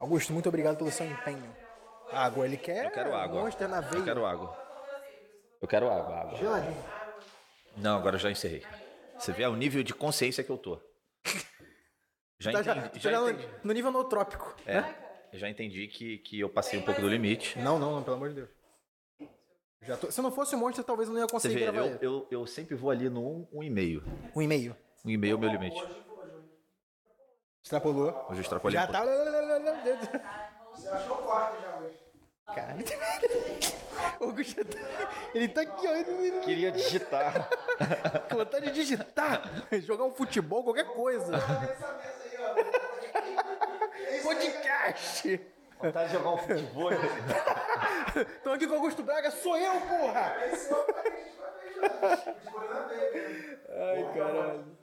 [0.00, 1.54] Augusto, muito obrigado pelo seu empenho.
[2.10, 2.86] Água, ele quer.
[2.86, 3.42] Eu quero água.
[3.42, 4.00] Monster na veia.
[4.00, 4.56] Eu quero água.
[5.60, 6.38] Eu quero água, água.
[6.38, 6.84] Geladinho.
[7.76, 8.64] Não, agora eu já encerrei.
[9.18, 10.80] Você vê o nível de consciência que eu tô.
[12.42, 12.98] Já Tá entendi.
[13.00, 13.48] já Já no, entendi.
[13.62, 14.56] no nível nootrópico.
[14.66, 14.82] É,
[15.34, 17.58] já entendi que, que eu passei um pouco do limite.
[17.58, 18.48] Não, não, não, pelo amor de Deus.
[19.82, 21.78] Já tô- Se não fosse o monstro, talvez eu não ia Você conseguir vê, gravar
[21.80, 21.98] eu, ele.
[22.00, 24.02] eu, eu sempre vou ali no um, um e meio.
[24.34, 24.74] Um e-mail.
[25.04, 25.78] Um e meio é o meu limite.
[27.62, 28.08] Extrapolou.
[28.28, 29.04] Hoje eu extrapolei Já um tá.
[30.74, 31.98] Você achou quarto já hoje.
[32.54, 32.84] Caralho.
[34.18, 34.78] O Augusto tá-
[35.34, 35.90] ele tá aqui, ó.
[35.92, 37.48] Ele Queria digitar.
[38.30, 39.42] com vontade de digitar,
[39.82, 41.32] jogar um futebol, qualquer coisa.
[44.22, 45.40] Podcast.
[45.78, 46.90] Vontade de jogar um futebol.
[48.42, 50.34] Tô aqui com o Augusto Braga, sou eu, porra!
[53.68, 54.76] Ai, caralho.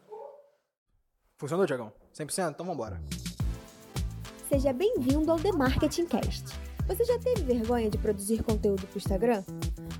[1.37, 1.91] Funcionou, Tiagão?
[2.15, 2.51] 100%?
[2.51, 3.01] Então vambora.
[4.49, 6.45] Seja bem-vindo ao The Marketing Cast.
[6.87, 9.43] Você já teve vergonha de produzir conteúdo para o Instagram?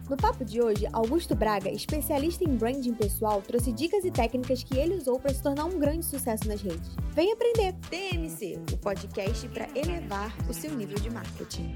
[0.10, 4.78] No papo de hoje, Augusto Braga, especialista em branding pessoal, trouxe dicas e técnicas que
[4.78, 6.96] ele usou para se tornar um grande sucesso nas redes.
[7.12, 7.74] Vem aprender!
[7.90, 11.76] TMC, o podcast para elevar o seu nível de marketing.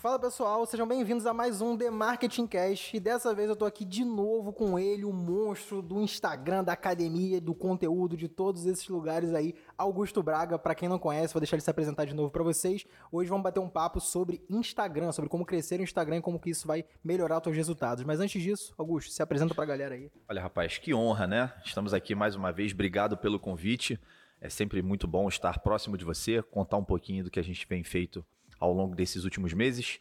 [0.00, 2.96] Fala pessoal, sejam bem-vindos a mais um The Marketing Cast.
[2.96, 6.72] E dessa vez eu tô aqui de novo com ele, o monstro do Instagram, da
[6.72, 10.58] academia, do conteúdo, de todos esses lugares aí, Augusto Braga.
[10.58, 12.86] Pra quem não conhece, vou deixar ele se apresentar de novo pra vocês.
[13.12, 16.48] Hoje vamos bater um papo sobre Instagram, sobre como crescer o Instagram e como que
[16.48, 18.02] isso vai melhorar os seus resultados.
[18.02, 20.10] Mas antes disso, Augusto, se apresenta pra galera aí.
[20.26, 21.52] Olha, rapaz, que honra, né?
[21.62, 22.72] Estamos aqui mais uma vez.
[22.72, 24.00] Obrigado pelo convite.
[24.40, 27.66] É sempre muito bom estar próximo de você, contar um pouquinho do que a gente
[27.68, 28.24] vem feito
[28.60, 29.98] ao longo desses últimos meses.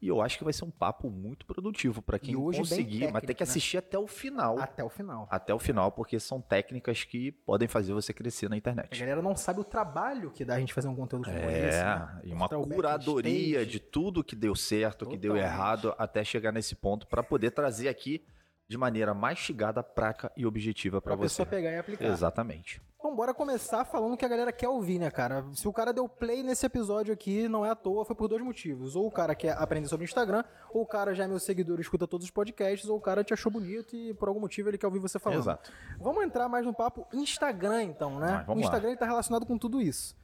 [0.00, 3.12] E eu acho que vai ser um papo muito produtivo para quem conseguir, mas tem
[3.12, 3.50] técnico, que né?
[3.50, 4.58] assistir até o final.
[4.58, 5.26] Até o final.
[5.30, 8.98] Até o final, porque são técnicas que podem fazer você crescer na A internet.
[9.00, 11.78] galera não sabe o trabalho que dá a gente fazer um conteúdo como esse.
[11.78, 12.20] É, né?
[12.24, 17.06] e uma curadoria de tudo que deu certo, que deu errado, até chegar nesse ponto
[17.06, 18.22] para poder trazer aqui
[18.68, 21.42] de maneira mastigada, prática e objetiva para pra você.
[21.42, 22.04] pessoa pegar e aplicar.
[22.06, 22.80] Exatamente.
[22.98, 25.44] Então bora começar falando o que a galera quer ouvir, né, cara?
[25.54, 28.42] Se o cara deu play nesse episódio aqui, não é à toa, foi por dois
[28.42, 28.96] motivos.
[28.96, 31.82] Ou o cara quer aprender sobre Instagram, ou o cara já é meu seguidor e
[31.82, 34.78] escuta todos os podcasts, ou o cara te achou bonito e por algum motivo ele
[34.78, 35.38] quer ouvir você falando.
[35.38, 35.70] Exato.
[36.00, 38.26] Vamos entrar mais no papo Instagram, então, né?
[38.28, 38.72] Vai, vamos o lá.
[38.72, 40.16] Instagram está relacionado com tudo isso.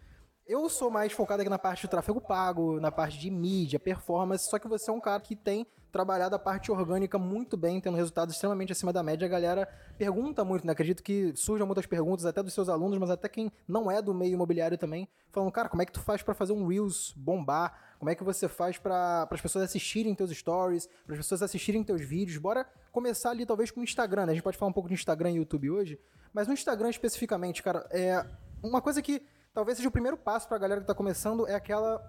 [0.45, 4.51] Eu sou mais focado aqui na parte de tráfego pago, na parte de mídia, performance,
[4.51, 7.97] só que você é um cara que tem trabalhado a parte orgânica muito bem, tendo
[7.97, 9.25] resultados extremamente acima da média.
[9.25, 10.73] A galera pergunta muito, né?
[10.73, 14.13] Acredito que surjam muitas perguntas até dos seus alunos, mas até quem não é do
[14.13, 17.95] meio imobiliário também, falando, cara, como é que tu faz pra fazer um Reels bombar?
[18.01, 21.85] Como é que você faz para as pessoas assistirem teus stories, para as pessoas assistirem
[21.85, 22.39] teus vídeos?
[22.39, 24.33] Bora começar ali talvez com o Instagram, né?
[24.33, 26.01] A gente pode falar um pouco de Instagram e YouTube hoje,
[26.33, 28.27] mas no Instagram especificamente, cara, é
[28.61, 32.01] uma coisa que talvez seja o primeiro passo pra galera que tá começando é aquela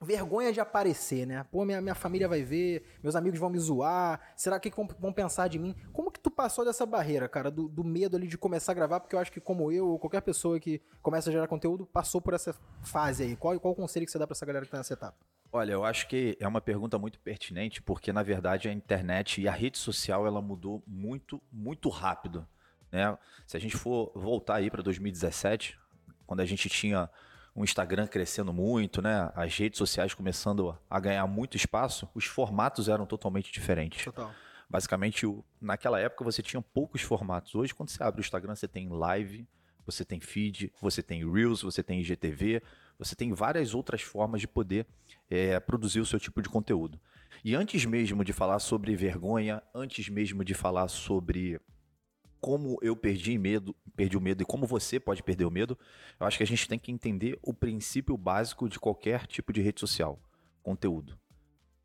[0.00, 1.44] vergonha de aparecer, né?
[1.50, 5.12] Pô, minha, minha família vai ver, meus amigos vão me zoar, será que, vão, vão
[5.12, 5.74] pensar de mim?
[5.92, 9.00] Como que tu passou dessa barreira, cara, do, do medo ali de começar a gravar?
[9.00, 12.20] Porque eu acho que como eu, ou qualquer pessoa que começa a gerar conteúdo, passou
[12.20, 13.36] por essa fase aí.
[13.36, 15.16] Qual, qual o conselho que você dá pra essa galera que tá nessa etapa?
[15.50, 19.48] Olha, eu acho que é uma pergunta muito pertinente, porque na verdade a internet e
[19.48, 22.46] a rede social ela mudou muito, muito rápido.
[22.90, 23.16] Né?
[23.46, 25.78] Se a gente for voltar aí para 2017,
[26.26, 27.08] quando a gente tinha
[27.56, 29.30] um Instagram crescendo muito, né?
[29.34, 34.04] As redes sociais começando a ganhar muito espaço, os formatos eram totalmente diferentes.
[34.04, 34.32] Total.
[34.68, 37.54] Basicamente, o- naquela época você tinha poucos formatos.
[37.54, 39.46] Hoje, quando você abre o Instagram, você tem live,
[39.86, 42.62] você tem feed, você tem Reels, você tem IGTV,
[42.98, 44.86] você tem várias outras formas de poder
[45.30, 46.98] é, produzir o seu tipo de conteúdo.
[47.44, 51.60] E antes mesmo de falar sobre vergonha, antes mesmo de falar sobre
[52.44, 55.78] como eu perdi medo, perdi o medo e como você pode perder o medo,
[56.20, 59.62] eu acho que a gente tem que entender o princípio básico de qualquer tipo de
[59.62, 60.20] rede social:
[60.62, 61.18] conteúdo.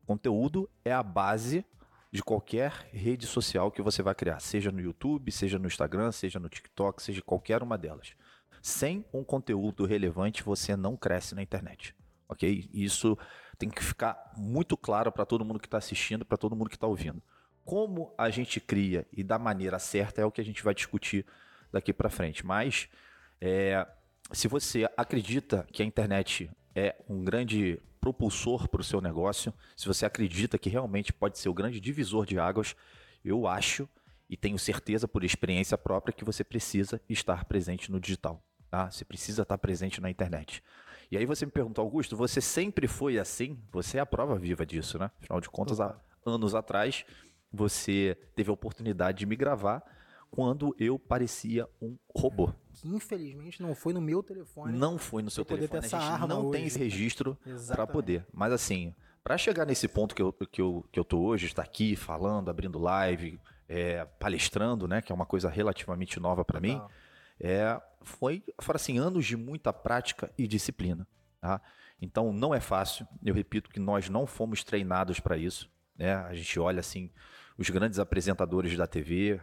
[0.04, 1.64] Conteúdo é a base
[2.12, 6.38] de qualquer rede social que você vai criar, seja no YouTube, seja no Instagram, seja
[6.38, 8.12] no TikTok, seja qualquer uma delas.
[8.60, 11.96] Sem um conteúdo relevante, você não cresce na internet,
[12.28, 12.68] ok?
[12.70, 13.16] Isso
[13.56, 16.76] tem que ficar muito claro para todo mundo que está assistindo, para todo mundo que
[16.76, 17.22] está ouvindo.
[17.64, 21.24] Como a gente cria e da maneira certa é o que a gente vai discutir
[21.72, 22.44] daqui para frente.
[22.44, 22.88] Mas
[23.40, 23.86] é,
[24.32, 29.86] se você acredita que a internet é um grande propulsor para o seu negócio, se
[29.86, 32.74] você acredita que realmente pode ser o grande divisor de águas,
[33.24, 33.88] eu acho
[34.28, 38.42] e tenho certeza por experiência própria que você precisa estar presente no digital.
[38.70, 38.88] Tá?
[38.88, 40.62] Você precisa estar presente na internet.
[41.10, 43.58] E aí você me perguntou, Augusto, você sempre foi assim?
[43.72, 45.10] Você é a prova viva disso, né?
[45.20, 47.04] Afinal de contas, há anos atrás,
[47.52, 49.82] você teve a oportunidade de me gravar
[50.30, 52.52] quando eu parecia um robô.
[52.72, 54.78] Que infelizmente não foi no meu telefone.
[54.78, 55.78] Não foi no seu telefone.
[55.78, 56.52] A gente não hoje.
[56.52, 57.36] tem esse registro
[57.66, 58.24] para poder.
[58.32, 58.94] Mas assim,
[59.24, 62.48] para chegar nesse ponto que eu, que, eu, que eu tô hoje, estar aqui falando,
[62.48, 65.02] abrindo live, é, palestrando, né?
[65.02, 66.80] Que é uma coisa relativamente nova para mim.
[67.40, 71.06] É, foi, foram assim, anos de muita prática e disciplina.
[71.40, 71.60] Tá?
[72.00, 73.06] Então não é fácil.
[73.24, 75.70] Eu repito que nós não fomos treinados para isso.
[75.96, 76.14] Né?
[76.14, 77.10] A gente olha assim,
[77.60, 79.38] os grandes apresentadores da TV.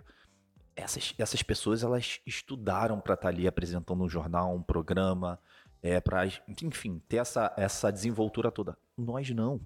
[0.75, 5.39] Essas, essas pessoas elas estudaram para estar ali apresentando um jornal, um programa,
[5.83, 8.75] é, para, enfim, ter essa, essa desenvoltura toda.
[8.97, 9.61] Nós não.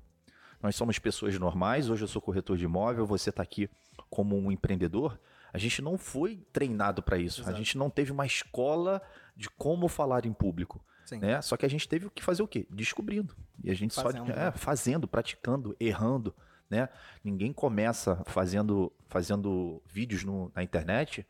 [0.61, 1.89] Nós somos pessoas normais.
[1.89, 3.69] Hoje eu sou corretor de imóvel, você está aqui
[4.09, 5.17] como um empreendedor.
[5.53, 7.41] A gente não foi treinado para isso.
[7.41, 7.55] Exato.
[7.55, 9.01] A gente não teve uma escola
[9.35, 10.83] de como falar em público.
[11.05, 11.19] Sim.
[11.19, 11.41] Né?
[11.41, 12.67] Só que a gente teve que fazer o quê?
[12.69, 13.35] Descobrindo.
[13.63, 14.47] E a gente Fazendo, só né?
[14.47, 16.35] é, fazendo, praticando, errando.
[16.71, 16.87] Né?
[17.23, 21.27] Ninguém começa fazendo, fazendo vídeos no- na internet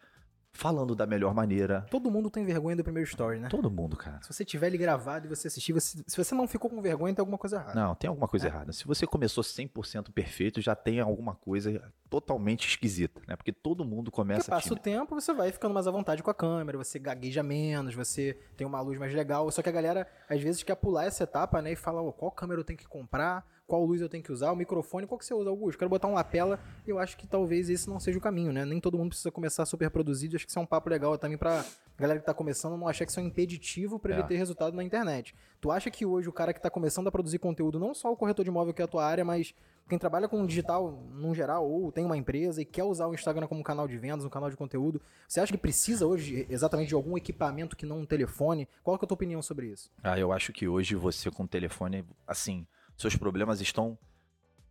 [0.53, 1.85] falando da melhor maneira.
[1.89, 3.47] Todo mundo tem vergonha do primeiro story, né?
[3.47, 4.21] Todo mundo, cara.
[4.21, 7.15] Se você tiver ele gravado e você assistir, você- se você não ficou com vergonha,
[7.15, 7.73] tem alguma coisa errada.
[7.73, 8.49] Não, tem alguma coisa É.
[8.49, 8.73] errada.
[8.73, 13.37] Se você começou 100% perfeito, já tem alguma coisa totalmente esquisita, né?
[13.37, 16.29] Porque todo mundo Porque começa passa o tempo, você vai ficando mais à vontade com
[16.29, 19.49] a câmera, você gagueja menos, você tem uma luz mais legal.
[19.51, 21.71] Só que a galera, às vezes, quer pular essa etapa, né?
[21.71, 24.51] E fala, "Ô, qual câmera eu tenho que comprar, qual luz eu tenho que usar,
[24.51, 25.79] o microfone, qual que você usa, Augusto?
[25.79, 26.59] Quero botar um lapela.
[26.85, 28.65] Eu acho que talvez esse não seja o caminho, né?
[28.65, 30.35] Nem todo mundo precisa começar super produzido.
[30.35, 31.63] Acho que isso é um papo legal também pra
[31.97, 34.25] galera que tá começando não achar que isso é um impeditivo pra ele É.
[34.25, 35.33] ter resultado na internet.
[35.61, 38.17] Tu acha que hoje o cara que tá começando a produzir conteúdo, não só o
[38.17, 39.55] corretor de imóvel que é a tua área, mas
[39.87, 43.47] quem trabalha com digital num geral, ou tem uma empresa e quer usar o Instagram
[43.47, 46.95] como canal de vendas, um canal de conteúdo, você acha que precisa hoje exatamente de
[46.95, 48.67] algum equipamento que não um telefone?
[48.83, 49.89] Qual que é a tua opinião sobre isso?
[50.03, 52.65] Ah, eu acho que hoje você com telefone, assim,
[53.01, 53.97] seus problemas estão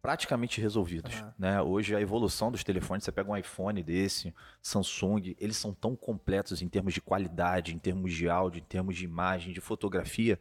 [0.02, 1.34] praticamente resolvidos, Aham.
[1.38, 1.62] né?
[1.62, 6.62] Hoje a evolução dos telefones, você pega um iPhone desse, Samsung, eles são tão completos
[6.62, 10.38] em termos de qualidade, em termos de áudio, em termos de imagem, de fotografia,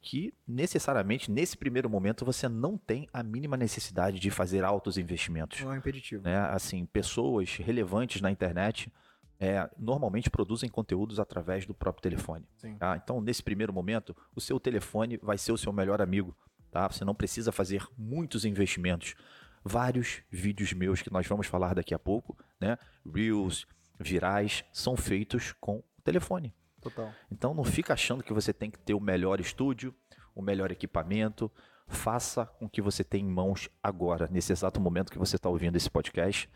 [0.00, 5.60] que necessariamente nesse primeiro momento você não tem a mínima necessidade de fazer altos investimentos
[5.60, 6.22] Não é impeditivo.
[6.24, 6.36] né?
[6.50, 8.92] Assim, pessoas relevantes na internet
[9.40, 12.44] é, normalmente produzem conteúdos através do próprio telefone.
[12.56, 12.74] Sim.
[12.76, 12.96] tá?
[12.96, 16.36] Então, nesse primeiro momento, o seu telefone vai ser o seu melhor amigo.
[16.70, 16.88] Tá?
[16.88, 19.14] Você não precisa fazer muitos investimentos.
[19.64, 22.78] Vários vídeos meus que nós vamos falar daqui a pouco, né?
[23.04, 23.66] Reels,
[23.98, 26.54] virais, são feitos com o telefone.
[26.80, 27.12] Total.
[27.30, 29.94] Então não fica achando que você tem que ter o melhor estúdio,
[30.34, 31.50] o melhor equipamento.
[31.88, 35.48] Faça com o que você tem em mãos agora, nesse exato momento que você está
[35.48, 36.48] ouvindo esse podcast.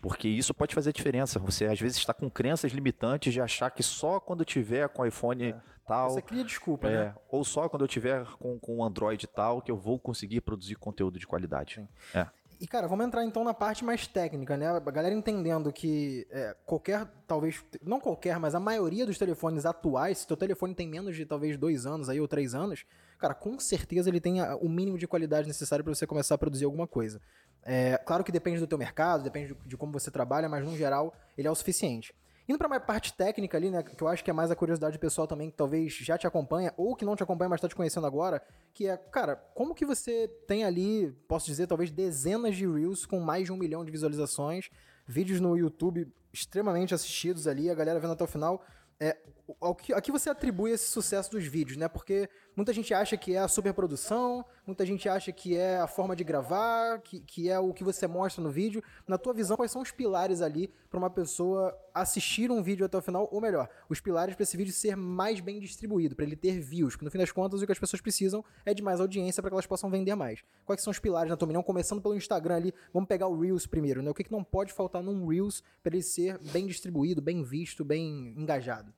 [0.00, 1.38] Porque isso pode fazer diferença.
[1.38, 5.54] Você às vezes está com crenças limitantes de achar que só quando tiver com iPhone
[5.86, 7.14] tal, Você cria desculpa, é, né?
[7.28, 11.18] ou só quando eu tiver com, com Android tal, que eu vou conseguir produzir conteúdo
[11.18, 11.86] de qualidade.
[12.14, 12.26] É.
[12.60, 14.68] E, cara, vamos entrar então na parte mais técnica, né?
[14.68, 20.18] A galera entendendo que é, qualquer, talvez, não qualquer, mas a maioria dos telefones atuais,
[20.18, 22.86] se teu telefone tem menos de talvez dois anos aí ou três anos,
[23.18, 26.64] cara, com certeza ele tem o mínimo de qualidade necessário para você começar a produzir
[26.64, 27.20] alguma coisa.
[27.62, 30.76] É, claro que depende do teu mercado, depende de, de como você trabalha, mas no
[30.76, 32.14] geral ele é o suficiente.
[32.48, 34.98] Indo pra mais parte técnica ali, né, que eu acho que é mais a curiosidade
[34.98, 37.74] pessoal também, que talvez já te acompanha, ou que não te acompanha, mas tá te
[37.74, 38.42] conhecendo agora,
[38.74, 43.18] que é, cara, como que você tem ali, posso dizer, talvez dezenas de Reels com
[43.18, 44.68] mais de um milhão de visualizações,
[45.06, 48.62] vídeos no YouTube extremamente assistidos ali, a galera vendo até o final.
[48.98, 49.16] É,
[49.60, 51.88] ao que, a que você atribui esse sucesso dos vídeos, né?
[51.88, 56.14] Porque muita gente acha que é a superprodução, muita gente acha que é a forma
[56.14, 58.82] de gravar, que, que é o que você mostra no vídeo.
[59.06, 62.96] Na tua visão, quais são os pilares ali para uma pessoa assistir um vídeo até
[62.96, 63.28] o final?
[63.30, 66.94] Ou melhor, os pilares para esse vídeo ser mais bem distribuído, para ele ter views.
[66.94, 69.50] Porque no fim das contas, o que as pessoas precisam é de mais audiência para
[69.50, 70.42] que elas possam vender mais.
[70.64, 71.62] Quais são os pilares, na tua opinião?
[71.62, 74.10] Começando pelo Instagram ali, vamos pegar o Reels primeiro, né?
[74.10, 77.84] O que, que não pode faltar num Reels para ele ser bem distribuído, bem visto,
[77.84, 78.92] bem engajado?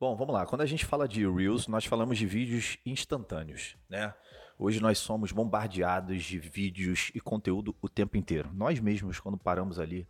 [0.00, 0.46] Bom, vamos lá.
[0.46, 4.14] Quando a gente fala de Reels, nós falamos de vídeos instantâneos, né?
[4.58, 8.50] Hoje nós somos bombardeados de vídeos e conteúdo o tempo inteiro.
[8.54, 10.08] Nós mesmos, quando paramos ali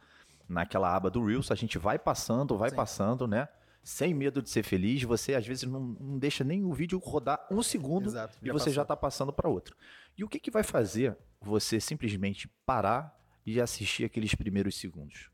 [0.49, 2.77] naquela aba do Reels, a gente vai passando, vai Sim.
[2.77, 3.49] passando, né?
[3.83, 7.45] Sem medo de ser feliz, você às vezes não, não deixa nem o vídeo rodar
[7.51, 8.73] um segundo Exato, e já você passou.
[8.73, 9.77] já está passando para outro.
[10.17, 15.31] E o que, que vai fazer você simplesmente parar e assistir aqueles primeiros segundos?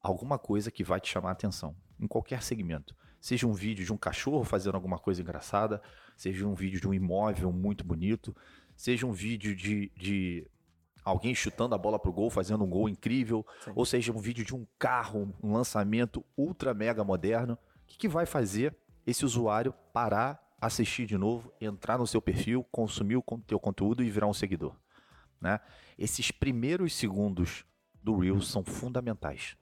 [0.00, 2.94] Alguma coisa que vai te chamar a atenção, em qualquer segmento.
[3.22, 5.80] Seja um vídeo de um cachorro fazendo alguma coisa engraçada,
[6.16, 8.34] seja um vídeo de um imóvel muito bonito,
[8.74, 10.44] seja um vídeo de, de
[11.04, 13.72] alguém chutando a bola pro gol, fazendo um gol incrível, Sim.
[13.76, 17.54] ou seja um vídeo de um carro, um lançamento ultra mega moderno.
[17.54, 18.76] O que, que vai fazer
[19.06, 24.10] esse usuário parar, assistir de novo, entrar no seu perfil, consumir o teu conteúdo e
[24.10, 24.74] virar um seguidor?
[25.40, 25.60] Né?
[25.96, 27.64] Esses primeiros segundos
[28.02, 29.56] do Reels são fundamentais.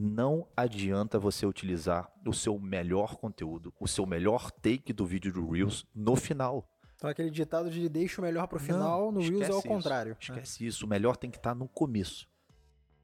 [0.00, 5.50] Não adianta você utilizar o seu melhor conteúdo, o seu melhor take do vídeo do
[5.50, 6.70] Reels no final.
[6.94, 10.16] Então aquele ditado de deixa o melhor pro final, Não, no Reels é o contrário.
[10.20, 10.86] Esquece isso.
[10.86, 12.28] O melhor tem que estar no começo.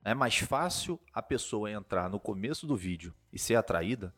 [0.05, 4.15] É mais fácil a pessoa entrar no começo do vídeo e ser atraída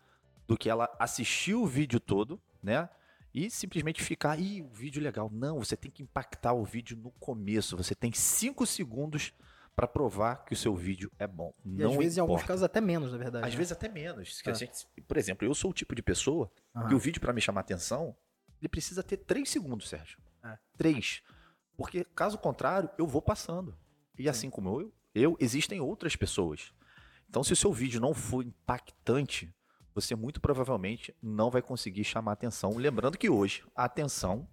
[0.46, 2.90] do que ela assistir o vídeo todo, né?
[3.32, 5.30] E simplesmente ficar, ih, o vídeo legal.
[5.32, 7.76] Não, você tem que impactar o vídeo no começo.
[7.76, 9.32] Você tem cinco segundos
[9.76, 11.52] para provar que o seu vídeo é bom.
[11.62, 12.48] E Não às vezes, em alguns importa.
[12.48, 13.44] casos, até menos, na verdade.
[13.44, 13.56] Às né?
[13.58, 14.42] vezes até menos.
[14.46, 14.54] É.
[14.54, 16.88] gente- por exemplo, eu sou o tipo de pessoa Aham.
[16.88, 18.16] que o vídeo para me chamar atenção,
[18.60, 20.18] ele precisa ter três segundos, Sérgio.
[20.42, 20.56] É.
[20.78, 21.22] Três.
[21.76, 23.76] Porque caso contrário, eu vou passando.
[24.18, 26.72] E assim como eu, eu, existem outras pessoas.
[27.28, 29.54] Então, se o seu vídeo não for impactante,
[29.94, 32.76] você muito provavelmente não vai conseguir chamar atenção.
[32.78, 34.48] Lembrando que hoje a atenção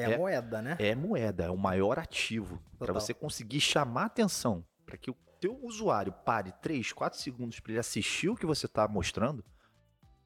[0.00, 0.76] É, é- a moeda, né?
[0.78, 5.58] é moeda, é o maior ativo para você conseguir chamar atenção, para que o teu
[5.64, 9.44] usuário pare 3, 4 segundos para ele assistir o que você está mostrando,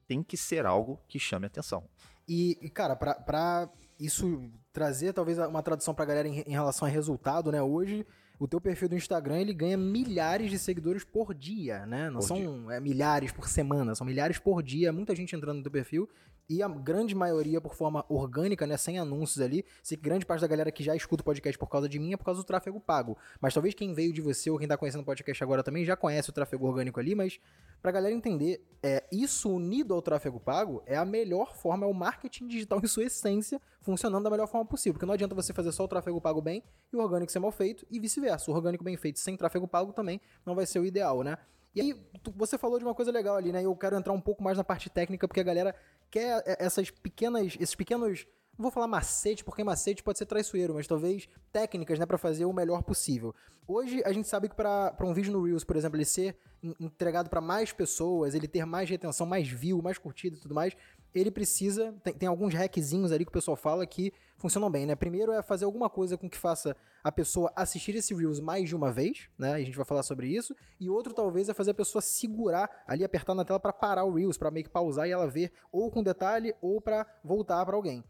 [0.07, 1.87] tem que ser algo que chame atenção.
[2.27, 6.91] E, cara, pra, pra isso trazer talvez uma tradução pra galera em, em relação a
[6.91, 7.61] resultado, né?
[7.61, 8.05] Hoje,
[8.39, 12.09] o teu perfil do Instagram, ele ganha milhares de seguidores por dia, né?
[12.09, 15.63] Não Por são é, milhares por semana, são milhares por dia, muita gente entrando no
[15.63, 16.09] teu perfil.
[16.47, 18.77] E a grande maioria por forma orgânica, né?
[18.77, 19.65] Sem anúncios ali.
[19.81, 22.13] Sei que grande parte da galera que já escuta o podcast por causa de mim
[22.13, 23.17] é por causa do tráfego pago.
[23.41, 25.95] Mas talvez quem veio de você ou quem tá conhecendo o podcast agora também já
[25.95, 27.39] conhece o tráfego orgânico ali, mas
[27.81, 31.93] pra galera entender, é, isso unido ao tráfego pago é a melhor forma, é o
[31.93, 34.93] marketing digital em sua essência, funcionando da melhor forma possível.
[34.93, 37.51] Porque não adianta você fazer só o tráfego pago bem e o orgânico ser mal
[37.51, 38.51] feito, e vice-versa.
[38.51, 41.39] O orgânico bem feito sem tráfego pago também não vai ser o ideal, né?
[41.73, 43.59] E aí, tu- você falou de uma coisa legal ali, né?
[43.61, 45.75] E eu quero entrar um pouco mais na parte técnica, porque a galera
[46.09, 48.25] quer essas pequenas, esses pequenos.
[48.57, 52.45] Não vou falar macete, porque macete pode ser traiçoeiro, mas talvez técnicas, né, para fazer
[52.45, 53.35] o melhor possível.
[53.67, 56.73] Hoje a gente sabe que para um vídeo no Reels, por exemplo, ele ser en-
[56.79, 60.73] entregado para mais pessoas, ele ter mais retenção, mais view, mais curtida e tudo mais,
[61.15, 61.93] ele precisa.
[62.03, 64.95] Tem, tem alguns hackzinhos ali que o pessoal fala que funcionam bem, né?
[64.95, 68.75] Primeiro é fazer alguma coisa com que faça a pessoa assistir esse Reels mais de
[68.75, 69.53] uma vez, né?
[69.53, 70.55] A gente vai falar sobre isso.
[70.79, 74.13] E outro talvez é fazer a pessoa segurar ali, apertar na tela para parar o
[74.13, 77.75] Reels, para meio que pausar e ela ver ou com detalhe ou para voltar para
[77.75, 78.03] alguém.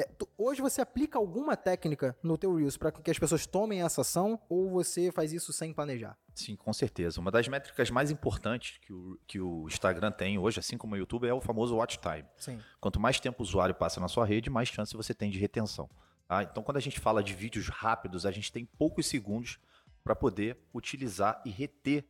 [0.00, 3.82] É, tu- hoje você aplica alguma técnica no teu Reels para que as pessoas tomem
[3.82, 6.16] essa ação ou você faz isso sem planejar?
[6.34, 7.20] Sim, com certeza.
[7.20, 10.96] Uma das métricas mais importantes que o, que o Instagram tem hoje, assim como o
[10.96, 12.24] YouTube, é o famoso watch time.
[12.36, 12.60] Sim.
[12.80, 15.88] Quanto mais tempo o usuário passa na sua rede, mais chance você tem de retenção.
[16.26, 16.42] tá?
[16.42, 19.58] Então, quando a gente fala de vídeos rápidos, a gente tem poucos segundos
[20.02, 22.06] para poder utilizar e reter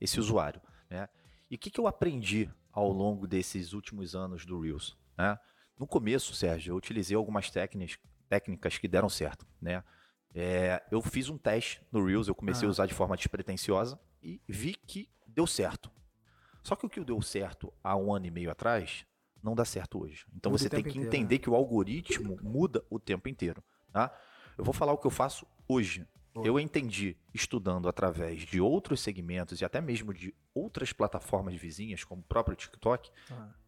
[0.00, 0.60] esse usuário.
[0.88, 1.08] Né?
[1.50, 4.96] E o que, que eu aprendi ao longo desses últimos anos do Reels?
[5.18, 5.38] né?
[5.78, 7.98] No começo, Sérgio, eu utilizei algumas técnicas,
[8.28, 9.46] técnicas que deram certo.
[9.60, 9.82] Né?
[10.34, 12.68] É, eu fiz um teste no Reels, eu comecei Ah.
[12.68, 15.90] a usar de forma despretensiosa e vi que deu certo.
[16.62, 19.04] Só que o que deu certo há um ano e meio atrás
[19.42, 20.24] não dá certo hoje.
[20.34, 23.62] Então Muda você tem que inteiro, entender que o algoritmo muda o tempo inteiro.
[23.92, 24.16] Tá?
[24.56, 26.06] Eu vou falar o que eu faço hoje.
[26.32, 26.46] Boa.
[26.46, 32.22] Eu entendi, estudando através de outros segmentos e até mesmo de outras plataformas vizinhas, como
[32.22, 33.10] o próprio TikTok,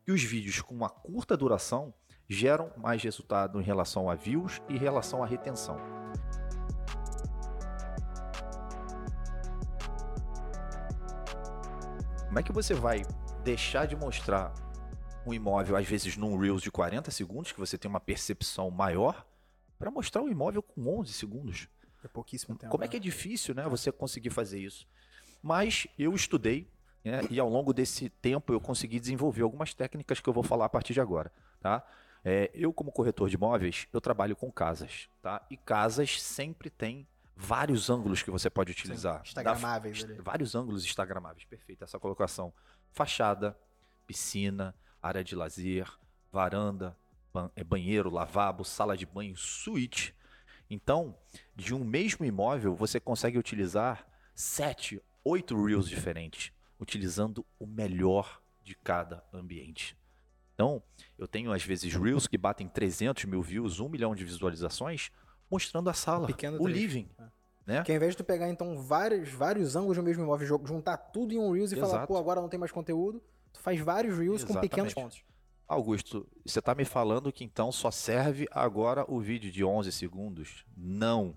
[0.05, 1.95] que os vídeos com uma curta duração
[2.29, 5.79] geram mais resultado em relação a views e em relação à retenção.
[12.27, 13.03] Como é que você vai
[13.43, 14.53] deixar de mostrar
[15.27, 19.27] um imóvel, às vezes num Reels de 40 segundos, que você tem uma percepção maior,
[19.79, 21.69] para mostrar o imóvel com 11 segundos?
[22.03, 22.71] É pouquíssimo tempo.
[22.71, 24.87] Como é que é difícil, né, você conseguir fazer isso?
[25.43, 26.69] Mas eu estudei,
[27.05, 30.65] né, e ao longo desse tempo eu consegui desenvolver algumas técnicas que eu vou falar
[30.65, 31.31] a partir de agora,
[31.61, 31.85] tá?
[32.25, 35.45] É, eu como corretor de imóveis, eu trabalho com casas, tá?
[35.51, 37.07] E casas sempre tem
[37.37, 39.21] vários ângulos que você pode utilizar.
[39.23, 40.23] instagramáveis Da- ali.
[40.23, 42.53] vários ângulos instagramáveis, perfeito essa colocação.
[42.93, 43.55] Fachada,
[44.07, 45.87] piscina, área de lazer,
[46.33, 46.97] varanda,
[47.55, 50.15] é, banheiro, lavabo, sala de banho, suíte.
[50.71, 51.15] Então,
[51.55, 58.75] de um mesmo imóvel, você consegue utilizar sete, oito reels diferentes, utilizando o melhor de
[58.75, 59.97] cada ambiente.
[60.55, 60.83] Então,
[61.19, 65.11] eu tenho às vezes reels que batem 300 mil views, 1 milhão de visualizações,
[65.51, 67.09] mostrando a sala, pequeno o living.
[67.19, 67.25] É.
[67.67, 67.83] Né?
[67.83, 71.33] Que ao invés de tu pegar, então, vários, vários ângulos do mesmo imóvel, juntar tudo
[71.33, 72.07] em um Reels e falar, Exato.
[72.07, 74.95] pô, agora não tem mais conteúdo, tu faz vários Reels com pequenos Exatamente.
[74.95, 75.35] pontos.
[75.67, 80.65] Augusto, você está me falando que então só serve agora o vídeo de 11 segundos?
[80.77, 81.35] Não.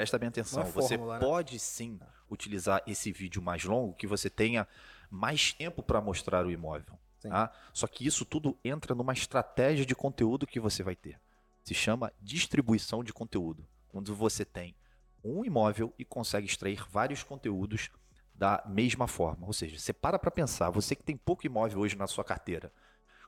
[0.00, 0.64] Presta bem atenção.
[0.64, 1.18] Você né?
[1.18, 4.66] pode sim utilizar esse vídeo mais longo, que você tenha
[5.10, 6.98] mais tempo para mostrar o imóvel.
[7.20, 7.52] Tá?
[7.70, 11.20] Só que isso tudo entra numa estratégia de conteúdo que você vai ter.
[11.62, 13.68] Se chama distribuição de conteúdo.
[13.88, 14.74] Quando você tem
[15.22, 17.90] um imóvel e consegue extrair vários conteúdos
[18.34, 19.46] da mesma forma.
[19.46, 22.72] Ou seja, você para para pensar, você que tem pouco imóvel hoje na sua carteira,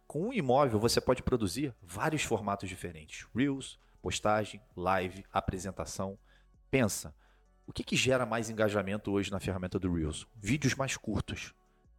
[0.07, 6.19] com um imóvel você pode produzir vários formatos diferentes: Reels, postagem, live, apresentação.
[6.73, 7.15] Pensa,
[7.67, 10.27] o que, que gera mais engajamento hoje na ferramenta do Reels?
[10.35, 11.53] Vídeos mais curtos.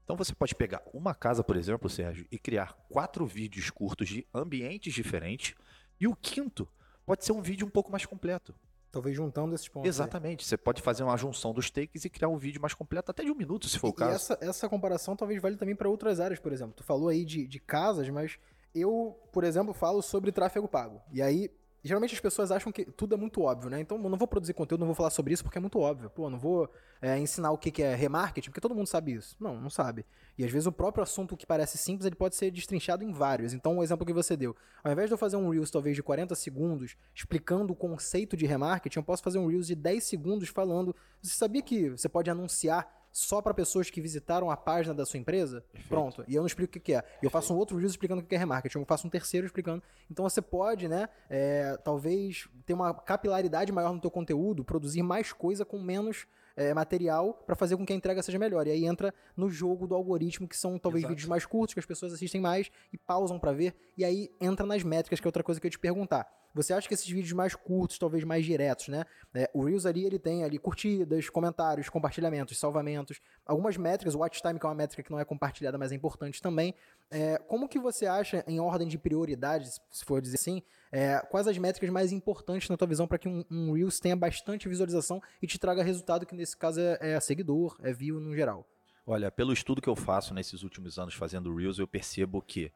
[0.04, 4.28] Então você pode pegar uma casa, por exemplo, Sérgio, e criar quatro vídeos curtos de
[4.34, 5.54] ambientes diferentes,
[6.02, 6.68] e o quinto
[7.06, 8.56] pode ser um vídeo um pouco mais completo.
[8.92, 9.88] Talvez juntando esses pontos.
[9.88, 10.44] Exatamente.
[10.44, 10.48] Aí.
[10.48, 13.30] Você pode fazer uma junção dos takes e criar um vídeo mais completo, até de
[13.30, 14.12] um minuto, se for e, o caso.
[14.12, 16.74] E essa, essa comparação talvez valha também para outras áreas, por exemplo.
[16.74, 18.40] Tu falou aí de, de casas, mas
[18.74, 21.00] eu, por exemplo, falo sobre tráfego pago.
[21.12, 21.52] E aí,
[21.84, 23.80] geralmente as pessoas acham que tudo é muito óbvio, né?
[23.80, 26.10] Então eu não vou produzir conteúdo, não vou falar sobre isso porque é muito óbvio.
[26.10, 26.70] Pô, não vou
[27.02, 29.36] é, ensinar o que é remarketing, porque todo mundo sabe isso.
[29.40, 30.06] Não, não sabe.
[30.38, 33.54] E às vezes o próprio assunto que parece simples, ele pode ser destrinchado em vários.
[33.54, 34.56] Então, o exemplo que você deu.
[34.84, 38.46] Ao invés de eu fazer um Reels talvez de 40 segundos explicando o conceito de
[38.46, 40.96] remarketing, eu posso fazer um Reels de 10 segundos falando.
[41.22, 45.20] Você sabia que você pode anunciar só para pessoas que visitaram a página da sua
[45.20, 45.88] empresa, Perfeito.
[45.88, 46.26] pronto.
[46.28, 47.04] E eu não explico o que, é.
[47.22, 49.84] Eu faço um outro vídeo explicando o que é remarketing, eu faço um terceiro explicando.
[50.10, 55.32] Então você pode, né, é, talvez ter uma capilaridade maior no teu conteúdo, produzir mais
[55.32, 58.66] coisa com menos é, material para fazer com que a entrega seja melhor.
[58.66, 61.14] E aí entra no jogo do algoritmo, que são talvez Exato.
[61.14, 63.76] vídeos mais curtos, que as pessoas assistem mais e pausam para ver.
[63.96, 66.28] E aí entra nas métricas, que é outra coisa que eu ia te perguntar.
[66.54, 69.06] Você acha que esses vídeos mais curtos, talvez mais diretos, né?
[69.34, 74.42] É, o Reels ali, ele tem ali curtidas, comentários, compartilhamentos, salvamentos, algumas métricas, o watch
[74.42, 76.76] time, que é uma métrica que não é compartilhada, mas é importante também.
[77.10, 81.48] É, como que você acha, em ordem de prioridade, se for dizer assim, é, quais
[81.48, 85.20] as métricas mais importantes na tua visão para que um, um, Reels tenha bastante visualização
[85.42, 88.68] e te traga resultado, que nesse caso é, é seguidor, é view no geral?
[89.06, 92.72] Olha, pelo estudo que eu faço nesses últimos anos fazendo Reels, eu percebo que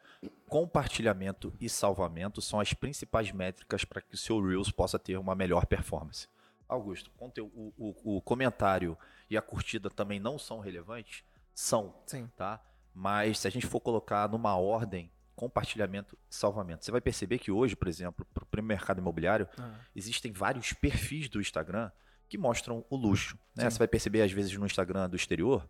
[0.49, 5.35] compartilhamento e salvamento são as principais métricas para que o seu Reels possa ter uma
[5.35, 6.27] melhor performance.
[6.67, 8.97] Augusto, o, o, o, comentário
[9.29, 11.23] e a curtida também não são relevantes?
[11.53, 12.29] São, Sim.
[12.35, 12.61] tá?
[12.93, 17.51] Mas se a gente for colocar numa ordem, compartilhamento e salvamento, você vai perceber que
[17.51, 19.79] hoje, por exemplo, para o mercado imobiliário, ah.
[19.95, 21.89] existem vários perfis do Instagram
[22.27, 23.37] que mostram o luxo.
[23.55, 23.69] Né?
[23.69, 25.67] Você vai perceber, às vezes, no Instagram do exterior,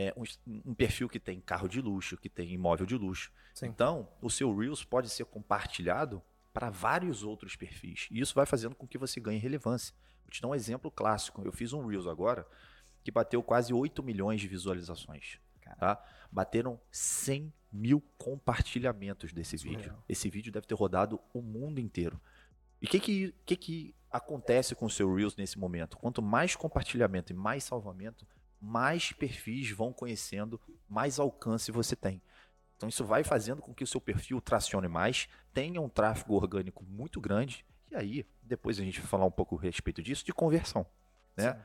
[0.00, 0.24] é, um,
[0.70, 3.30] um, perfil que tem carro de luxo, que tem imóvel de luxo.
[3.54, 3.66] Sim.
[3.66, 6.22] Então, o seu Reels pode ser compartilhado
[6.54, 8.08] para vários outros perfis.
[8.10, 9.94] E isso vai fazendo com que você ganhe relevância.
[10.24, 11.42] Vou te dar um exemplo clássico.
[11.44, 12.46] Eu fiz um Reels agora
[13.04, 15.38] que bateu quase 8 milhões de visualizações.
[15.78, 16.02] Tá?
[16.32, 19.94] Bateram 100 mil compartilhamentos desse vídeo.
[20.08, 22.18] Esse vídeo deve ter rodado o mundo inteiro.
[22.80, 25.98] E o que que, que que acontece com o seu Reels nesse momento?
[25.98, 28.26] Quanto mais compartilhamento e mais salvamento,
[28.60, 32.20] mais perfis vão conhecendo, mais alcance você tem.
[32.76, 36.84] Então isso vai fazendo com que o seu perfil tracione mais, tenha um tráfego orgânico
[36.84, 40.32] muito grande, e aí, depois a gente vai falar um pouco a respeito disso, de
[40.32, 40.86] conversão.
[41.36, 41.58] Né?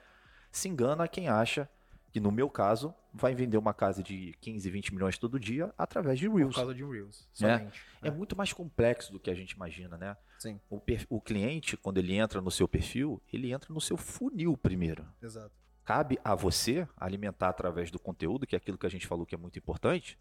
[0.52, 1.70] Se engana quem acha
[2.12, 6.18] que, no meu caso, vai vender uma casa de 15, 20 milhões todo dia através
[6.18, 6.56] de Reels.
[6.56, 7.58] Por causa de Reels, né?
[7.58, 7.82] somente.
[8.02, 10.18] É, é muito mais complexo do que a gente imagina, né?
[10.40, 10.60] Sim.
[10.70, 15.06] O, o cliente, quando ele entra no seu perfil, ele entra no seu funil primeiro.
[15.22, 15.54] Exato.
[15.86, 19.36] Cabe a você alimentar através do conteúdo, que é aquilo que a gente falou que
[19.36, 20.18] é muito importante,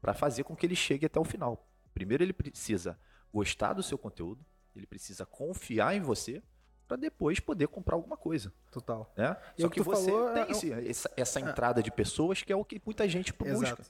[0.00, 1.66] para fazer com que ele chegue até o final.
[1.94, 2.98] Primeiro ele precisa
[3.32, 6.42] gostar do seu conteúdo, ele precisa confiar em você
[6.88, 8.52] para depois poder comprar alguma coisa.
[8.70, 9.10] Total.
[9.16, 9.36] Né?
[9.56, 11.42] E Só que, que você falou, tem é esse, essa, essa, é.
[11.42, 13.82] entrada de pessoas que é o que muita gente busca.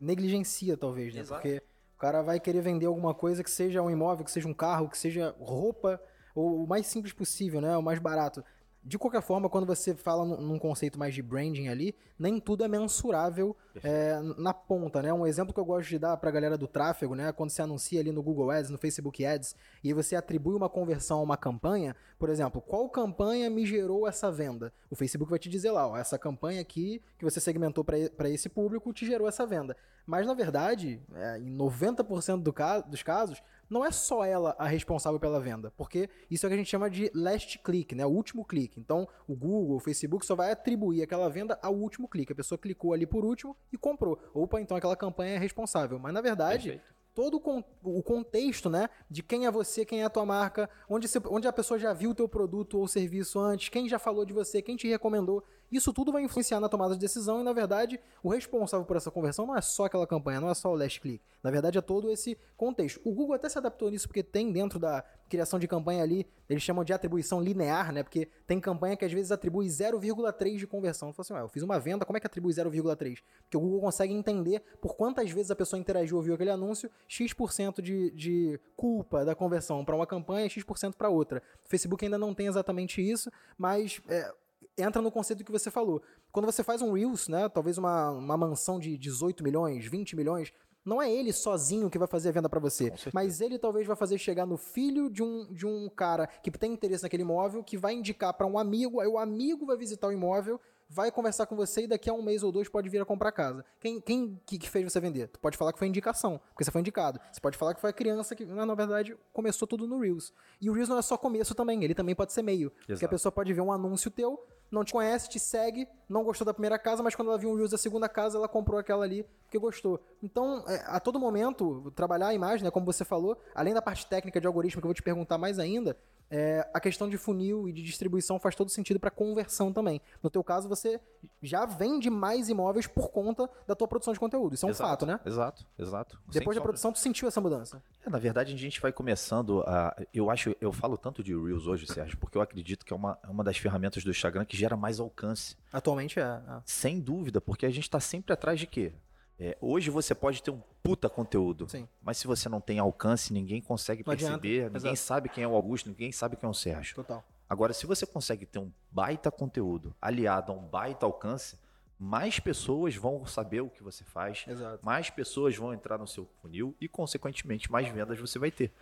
[0.00, 1.20] Negligencia, talvez, né?
[1.20, 1.40] Exato.
[1.40, 1.62] Porque
[1.94, 4.88] o cara vai querer vender alguma coisa que seja um imóvel, que seja um carro,
[4.88, 6.02] que seja roupa,
[6.34, 7.76] ou o mais simples possível, né?
[7.76, 8.44] O mais barato.
[8.84, 12.68] De qualquer forma, quando você fala num conceito mais de branding ali, nem tudo é
[12.68, 15.12] mensurável é, na ponta, né?
[15.12, 17.30] Um exemplo que eu gosto de dar pra galera do tráfego, né?
[17.30, 21.20] Quando você anuncia ali no Google Ads, no Facebook Ads, e você atribui uma conversão
[21.20, 24.72] a uma campanha, por exemplo, qual campanha me gerou essa venda?
[24.90, 28.48] O Facebook vai te dizer lá, ó, essa campanha aqui que você segmentou para esse
[28.48, 29.76] público te gerou essa venda.
[30.04, 33.40] Mas na verdade, é, em 90% do ca dos casos,
[33.72, 36.68] não é só ela a responsável pela venda, porque isso é o que a gente
[36.68, 38.04] chama de last click, né?
[38.04, 38.78] O último clique.
[38.78, 42.32] Então, o Google, o Facebook só vai atribuir aquela venda ao último clique.
[42.32, 44.18] A pessoa clicou ali por último e comprou.
[44.34, 45.98] Opa, então aquela campanha é responsável.
[45.98, 47.42] Mas na verdade, Perfeito todo
[47.82, 48.88] o contexto, né?
[49.10, 51.92] De quem é você, quem é a tua marca, onde, você, onde a pessoa já
[51.92, 55.44] viu o teu produto ou serviço antes, quem já falou de você, quem te recomendou.
[55.72, 59.10] Isso tudo vai influenciar na tomada de decisão e, na verdade, o responsável por essa
[59.10, 61.22] conversão não é só aquela campanha, não é só o last click.
[61.42, 63.00] Na verdade, é todo esse contexto.
[63.02, 66.62] O Google até se adaptou nisso porque tem dentro da criação de campanha ali, eles
[66.62, 68.02] chamam de atribuição linear, né?
[68.02, 71.08] Porque tem campanha que às vezes atribui 0,3 de conversão.
[71.08, 73.22] Eu falo assim, ué, eu fiz uma venda, como é que atribui 0,3?
[73.40, 76.90] Porque o Google consegue entender por quantas vezes a pessoa interagiu ou viu aquele anúncio,
[77.08, 81.42] X% de, de culpa da conversão para uma campanha, X% para outra.
[81.64, 84.34] O Facebook ainda não tem exatamente isso, mas é,
[84.78, 86.02] entra no conceito que você falou.
[86.30, 90.52] Quando você faz um Reels, né, talvez uma, uma mansão de 18 milhões, 20 milhões,
[90.84, 93.94] não é ele sozinho que vai fazer a venda para você, mas ele talvez vai
[93.94, 97.76] fazer chegar no filho de um, de um cara que tem interesse naquele imóvel, que
[97.76, 100.60] vai indicar para um amigo, aí o amigo vai visitar o imóvel,
[100.92, 103.32] vai conversar com você e daqui a um mês ou dois pode vir a comprar
[103.32, 103.64] casa.
[103.80, 105.28] Quem, quem que, que fez você vender?
[105.28, 107.18] Tu pode falar que foi indicação, porque você foi indicado.
[107.32, 110.32] Você pode falar que foi a criança que, na verdade, começou tudo no Reels.
[110.60, 112.68] E o Reels não é só começo também, ele também pode ser meio.
[112.68, 112.86] Exato.
[112.86, 114.38] Porque a pessoa pode ver um anúncio teu,
[114.70, 117.54] não te conhece, te segue, não gostou da primeira casa, mas quando ela viu um
[117.54, 120.00] Reels da segunda casa, ela comprou aquela ali porque gostou.
[120.22, 124.06] Então, é, a todo momento, trabalhar a imagem, né, como você falou, além da parte
[124.06, 125.96] técnica de algoritmo, que eu vou te perguntar mais ainda,
[126.34, 130.00] é, a questão de funil e de distribuição faz todo sentido para conversão também.
[130.22, 130.98] No teu caso, você
[131.42, 134.54] já vende mais imóveis por conta da tua produção de conteúdo.
[134.54, 135.20] Isso é um exato, fato, né?
[135.26, 136.18] Exato, exato.
[136.28, 137.82] Depois da produção, tu sentiu essa mudança?
[138.02, 139.94] É, na verdade, a gente vai começando a.
[140.12, 143.18] Eu acho, eu falo tanto de Reels hoje, Sérgio, porque eu acredito que é uma,
[143.22, 145.54] é uma das ferramentas do Instagram que gera mais alcance.
[145.70, 146.22] Atualmente é.
[146.22, 146.40] é.
[146.64, 148.94] Sem dúvida, porque a gente está sempre atrás de quê?
[149.38, 151.88] É, hoje você pode ter um puta conteúdo, Sim.
[152.02, 154.78] mas se você não tem alcance, ninguém consegue Não perceber, adianta.
[154.78, 155.06] ninguém Exato.
[155.06, 156.94] sabe quem é o Augusto, ninguém sabe quem é o Sérgio.
[156.96, 157.24] Total.
[157.48, 161.58] Agora, se você consegue ter um baita conteúdo aliado a um baita alcance,
[161.98, 164.84] mais pessoas vão saber o que você faz, Exato.
[164.84, 168.72] mais pessoas vão entrar no seu funil e, consequentemente, mais vendas você vai ter.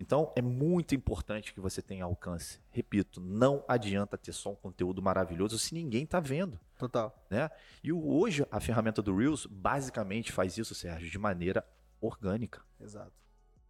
[0.00, 2.60] Então, é muito importante que você tenha alcance.
[2.70, 6.58] Repito, não adianta ter só um conteúdo maravilhoso se ninguém está vendo.
[6.78, 7.14] Total.
[7.28, 7.50] Né?
[7.82, 11.66] E hoje, a ferramenta do Reels basicamente faz isso, Sérgio, de maneira
[12.00, 12.62] orgânica.
[12.80, 13.12] Exato.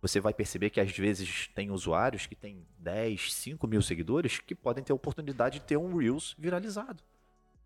[0.01, 4.55] Você vai perceber que às vezes tem usuários que têm 10, 5 mil seguidores que
[4.55, 7.03] podem ter a oportunidade de ter um Reels viralizado.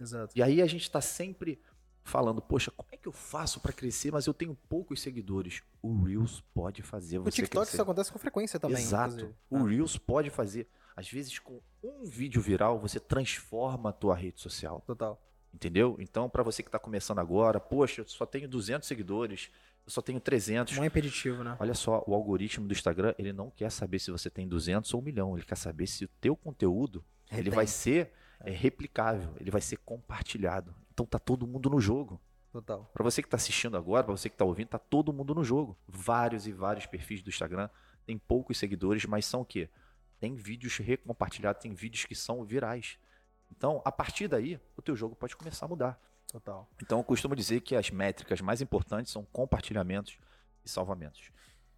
[0.01, 0.33] Exato.
[0.37, 1.61] E aí a gente está sempre
[2.04, 5.62] falando, poxa, como é que eu faço para crescer, mas eu tenho poucos seguidores?
[5.80, 7.74] O Reels pode fazer No você TikTok crescer.
[7.76, 8.78] isso acontece com frequência também.
[8.82, 9.14] Exato.
[9.14, 9.34] inclusive.
[9.50, 10.68] O Ah, Reels pode fazer.
[10.96, 14.82] Às vezes, com um vídeo viral, você transforma a tua rede social.
[14.86, 15.20] Total.
[15.54, 15.96] Entendeu?
[16.00, 19.50] Então, para você que está começando agora, poxa, eu só tenho 200 seguidores,
[19.86, 20.76] eu só tenho 300.
[20.76, 21.56] Não é impeditivo, né?
[21.60, 25.00] Olha só, o algoritmo do Instagram, ele não quer saber se você tem 200 ou
[25.00, 27.52] 1 milhão, ele quer saber se o teu conteúdo, ele Retém.
[27.54, 28.12] vai ser
[28.44, 30.74] é, replicável, ele vai ser compartilhado.
[30.92, 32.20] Então tá todo mundo no jogo.
[32.52, 32.90] Total.
[32.92, 35.42] Para você que está assistindo agora, para você que está ouvindo, tá todo mundo no
[35.42, 35.76] jogo.
[35.88, 37.70] Vários e vários perfis do Instagram
[38.05, 39.70] tem poucos seguidores, mas são o quê?
[40.20, 42.98] Tem vídeos recompartilhados, tem vídeos que são virais.
[43.50, 46.00] Então, a partir daí, o teu jogo pode começar a mudar.
[46.31, 46.68] Total.
[46.83, 50.18] Então, eu costumo dizer que as métricas mais importantes são compartilhamentos
[50.64, 51.31] e salvamentos.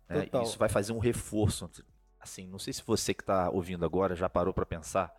[0.09, 0.29] né?
[0.43, 1.71] Isso vai fazer um reforço.
[2.19, 5.15] Assim, não sei se você que está ouvindo agora já parou para pensar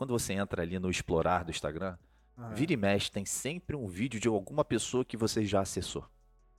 [0.00, 1.94] quando você entra ali no explorar do Instagram,
[2.38, 2.54] Aham.
[2.54, 6.06] vira e mexe, tem sempre um vídeo de alguma pessoa que você já acessou.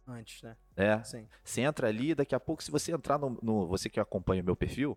[0.07, 0.55] Antes, né?
[0.77, 1.03] Né?
[1.03, 1.27] Sim.
[1.43, 4.45] Você entra ali, daqui a pouco, se você entrar no, no- Você que acompanha o
[4.45, 4.95] meu perfil,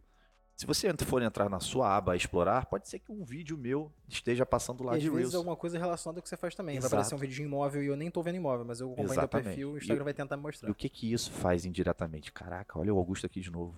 [0.55, 4.45] se você for entrar na sua aba explorar, pode ser que um vídeo meu esteja
[4.45, 5.35] passando lá e às de vezes Reels.
[5.37, 6.77] alguma coisa relacionada ao que você faz também.
[6.77, 6.91] Exato.
[6.91, 9.11] Vai aparecer um vídeo de imóvel e eu nem tô vendo imóvel, mas eu acompanho
[9.11, 9.45] Exatamente.
[9.47, 10.71] perfil e o E Instagram eu- vai tentar me E mostrar.
[10.71, 12.31] o que que isso faz indiretamente?
[12.31, 13.75] Caraca, olha o Augusto aqui de novo.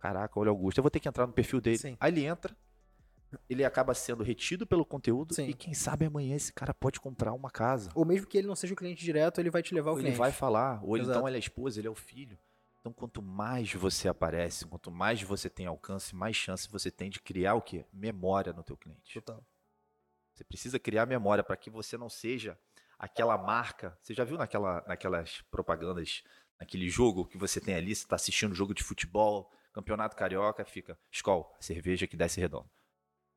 [0.00, 0.78] Caraca, olha o Augusto.
[0.78, 1.78] Eu vou ter que entrar no perfil dele.
[1.78, 1.96] Sim.
[2.00, 2.56] Aí ele entra,
[3.48, 5.46] ele acaba sendo retido pelo conteúdo Sim.
[5.48, 7.90] e quem sabe amanhã esse cara pode comprar uma casa.
[7.94, 10.00] Ou mesmo que ele não seja o cliente direto, ele vai te levar ao Ou
[10.00, 10.18] ele cliente.
[10.18, 12.38] vai falar, ou ele- então ele é a esposa, ele é o filho.
[12.80, 17.20] Então, quanto mais você aparece, quanto mais você tem alcance, mais chance você tem de
[17.20, 17.84] criar o quê?
[17.92, 19.12] Memória no teu cliente.
[19.20, 19.44] Total.
[20.34, 22.58] Você precisa criar memória para que você não seja
[22.98, 23.96] aquela marca.
[24.00, 26.22] Você já viu naquela, naquelas propagandas,
[26.58, 30.98] naquele jogo que você tem ali, você está assistindo jogo de futebol, campeonato carioca, fica
[31.10, 32.70] Skol, a cerveja que desce redondo.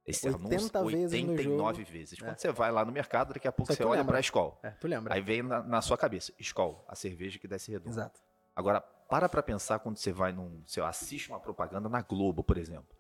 [0.06, 1.92] Esse 80 anúncio, vezes no 89 jogo.
[1.92, 2.22] vezes.
[2.22, 2.26] É.
[2.26, 4.14] Quando você vai lá no mercado, daqui a pouco Só você olha lembra.
[4.14, 4.60] para Skol.
[4.62, 5.14] É, tu lembra.
[5.14, 7.92] Aí vem na, na sua cabeça, Skol, a cerveja que desce redondo.
[7.92, 8.20] Exato.
[8.56, 10.62] Agora, para pra pensar quando você vai num.
[10.66, 12.96] Você assiste uma propaganda na Globo, por exemplo.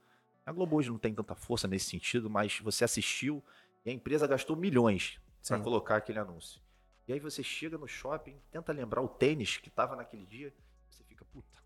[0.46, 3.44] A Globo hoje não tem tanta força nesse sentido, mas você assistiu
[3.86, 6.62] e a empresa gastou milhões para colocar aquele anúncio.
[7.08, 10.54] E aí você chega no shopping, tenta lembrar o tênis que tava naquele dia,
[10.89, 11.60] você fica, puta,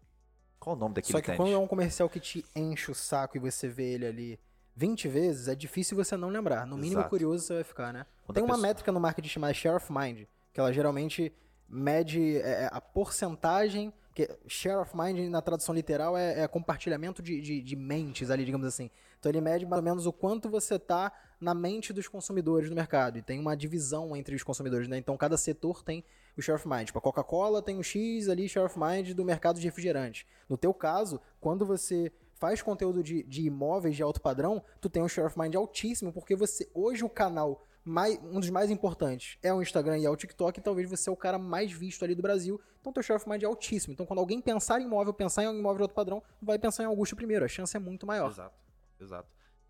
[0.59, 1.37] qual o nome daquele Só que tênis?
[1.37, 4.39] quando é um comercial que te enche o saco e você vê ele ali
[4.77, 6.67] 20 vezes, é difícil você não lembrar.
[6.67, 7.09] No mínimo Exato.
[7.09, 8.05] curioso você vai ficar, né?
[8.23, 11.33] Quando Tem uma pessoa- métrica no marketing chamada Share of Mind, que ela geralmente
[11.67, 13.91] mede é, é, a porcentagem.
[14.13, 18.45] Que share of Mind, na tradução literal, é, é compartilhamento de, de, de mentes ali,
[18.45, 18.89] digamos assim.
[19.19, 21.11] Então ele mede mais ou menos o quanto você tá
[21.41, 23.17] na mente dos consumidores do mercado.
[23.17, 24.97] E tem uma divisão entre os consumidores, né?
[24.99, 26.03] Então cada setor tem
[26.37, 26.85] o Share of Mind.
[26.85, 30.25] Tipo, a Coca-Cola tem o X ali, Share of Mind, do mercado de refrigerante.
[30.47, 35.01] No teu caso, quando você faz conteúdo de, de imóveis de alto padrão, tu tem
[35.01, 39.37] um Share of Mind altíssimo, porque você hoje o canal mais, um dos mais importantes
[39.41, 42.03] é o Instagram e é o TikTok, e talvez você é o cara mais visto
[42.03, 43.93] ali do Brasil, então teu share of mind é altíssimo.
[43.93, 46.83] Então quando alguém pensar em imóvel, pensar em um imóvel de alto padrão, vai pensar
[46.83, 48.29] em Augusto primeiro, a chance é muito maior.
[48.29, 48.55] Exato,
[48.99, 49.29] exato.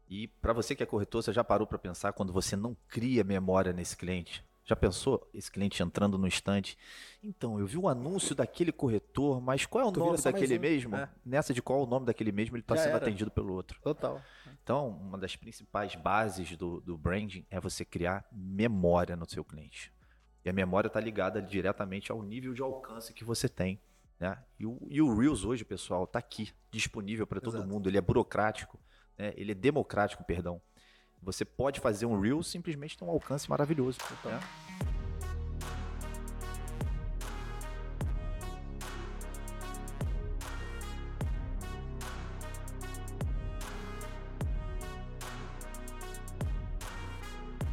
[0.10, 3.24] E para você que é corretor, você já parou para pensar quando você não cria
[3.24, 4.44] memória nesse cliente?
[4.68, 6.78] Já pensou esse cliente entrando no estante?
[7.24, 10.62] Então, eu vi um anúncio daquele corretor, mas qual é o Tu nome daquele um.
[10.62, 10.96] mesmo?
[10.98, 11.10] É.
[11.26, 12.98] Nessa de qual é o nome daquele mesmo, ele está sendo era.
[12.98, 13.80] atendido pelo outro.
[13.82, 14.22] Total.
[14.62, 19.94] Então, uma das principais bases do, do branding é você criar memória no seu cliente.
[20.44, 23.80] E a memória está ligada diretamente ao nível de alcance que você tem.
[24.20, 24.38] Né?
[24.60, 27.70] E, o, e o Reels hoje, pessoal, está aqui, disponível para todo Exato.
[27.70, 27.88] mundo.
[27.88, 28.78] Ele é burocrático,
[29.18, 29.34] né?
[29.38, 30.62] ele é democrático, perdão.
[31.28, 33.98] Você pode fazer um Reels simplesmente ter um alcance maravilhoso.
[34.24, 34.40] né?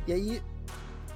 [0.09, 0.43] E aí,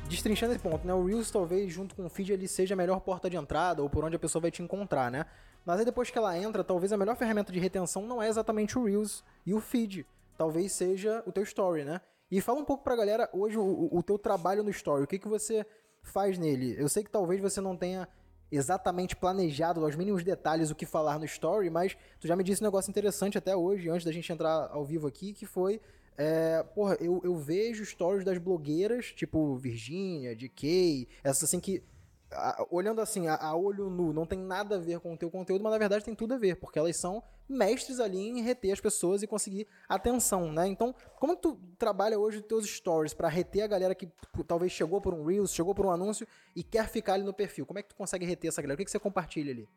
[0.09, 0.94] destrinchando esse ponto, né?
[0.94, 3.90] O Reels talvez junto com o feed ele seja a melhor porta de entrada ou
[3.90, 5.27] por onde a pessoa vai te encontrar, né?
[5.66, 8.79] Mas aí depois que ela entra, talvez a melhor ferramenta de retenção não é exatamente
[8.79, 10.07] o Reels e o feed.
[10.37, 12.01] Talvez seja o teu story, né?
[12.31, 15.05] E fala um pouco pra galera hoje o, o- teu trabalho no story.
[15.05, 15.64] O que, que você
[16.03, 16.75] faz nele?
[16.79, 18.07] Eu sei que talvez você não tenha
[18.51, 22.62] exatamente planejado aos mínimos detalhes o que falar no story, mas tu já me disse
[22.62, 25.81] um negócio interessante até hoje, antes da gente entrar ao vivo aqui, que foi
[26.17, 31.83] é, porra, eu, eu vejo stories das blogueiras, tipo Virgínia, DK, essas assim que,
[32.31, 35.31] a- olhando assim, a, a olho nu, não tem nada a ver com o teu
[35.31, 38.72] conteúdo, mas na verdade tem tudo a ver, porque elas são mestres ali em reter
[38.72, 40.66] as pessoas e conseguir atenção, né?
[40.68, 44.70] Então, como tu trabalha hoje os teus stories pra reter a galera que pô, talvez
[44.72, 47.64] chegou por um Reels, chegou por um anúncio e quer ficar ali no perfil?
[47.66, 48.74] Como é que tu consegue reter essa galera?
[48.74, 49.68] O que, que você compartilha ali?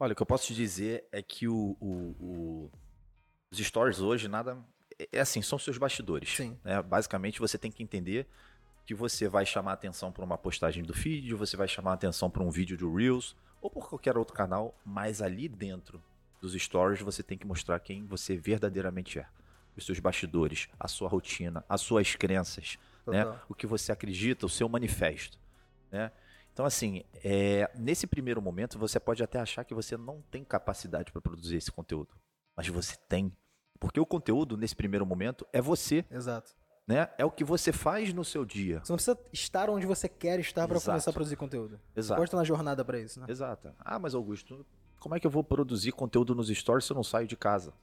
[0.00, 2.70] Olha, o que eu posso te dizer é que o, o- o-
[3.50, 4.56] os stories hoje nada.
[4.98, 6.34] É é assim, são seus bastidores.
[6.36, 6.56] Sim.
[6.64, 6.80] né?
[6.82, 8.26] Basicamente, você tem que entender
[8.86, 12.42] que você vai chamar atenção para uma postagem do feed, você vai chamar atenção para
[12.42, 16.02] um vídeo do Reels ou por qualquer outro canal, mas ali dentro
[16.42, 19.26] dos stories você tem que mostrar quem você verdadeiramente é.
[19.76, 22.76] Os seus bastidores, a sua rotina, as suas crenças,
[23.06, 23.24] né?
[23.48, 25.38] O que você acredita, o seu manifesto.
[25.90, 26.10] Né?
[26.52, 31.10] Então, assim, é, nesse primeiro momento, você pode até achar que você não tem capacidade
[31.10, 32.14] para produzir esse conteúdo.
[32.54, 33.32] Mas você tem.
[33.80, 36.04] Porque o conteúdo, nesse primeiro momento, é você.
[36.10, 36.54] Exato.
[36.86, 37.08] Né?
[37.16, 38.80] É o que você faz no seu dia.
[38.84, 40.84] Você não precisa estar onde você quer estar Exato.
[40.84, 41.80] começar a produzir conteúdo.
[41.94, 42.18] Você Exato.
[42.18, 43.26] pode estar na jornada pra isso, né?
[43.28, 43.72] Exato.
[43.78, 44.66] Ah, mas Augusto,
[45.02, 47.74] como é que eu vou produzir conteúdo nos stories se eu não saio de casa?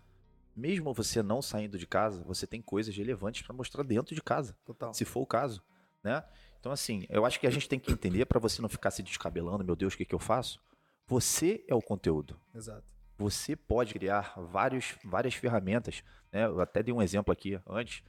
[0.56, 4.56] Mesmo você não saindo de casa, você tem coisas relevantes para mostrar dentro de casa.
[4.66, 4.94] Total.
[4.94, 5.62] se for o caso,
[6.02, 6.24] né?
[6.62, 9.04] Então assim, eu acho que a gente tem que entender para você não ficar se
[9.04, 10.62] descabelando, meu Deus, o que, que eu faço?
[11.08, 12.40] Você é o conteúdo.
[12.56, 12.86] Exato.
[13.18, 16.02] Você pode criar vários, várias ferramentas,
[16.32, 16.46] né?
[16.46, 18.02] Eu até dei um exemplo aqui antes.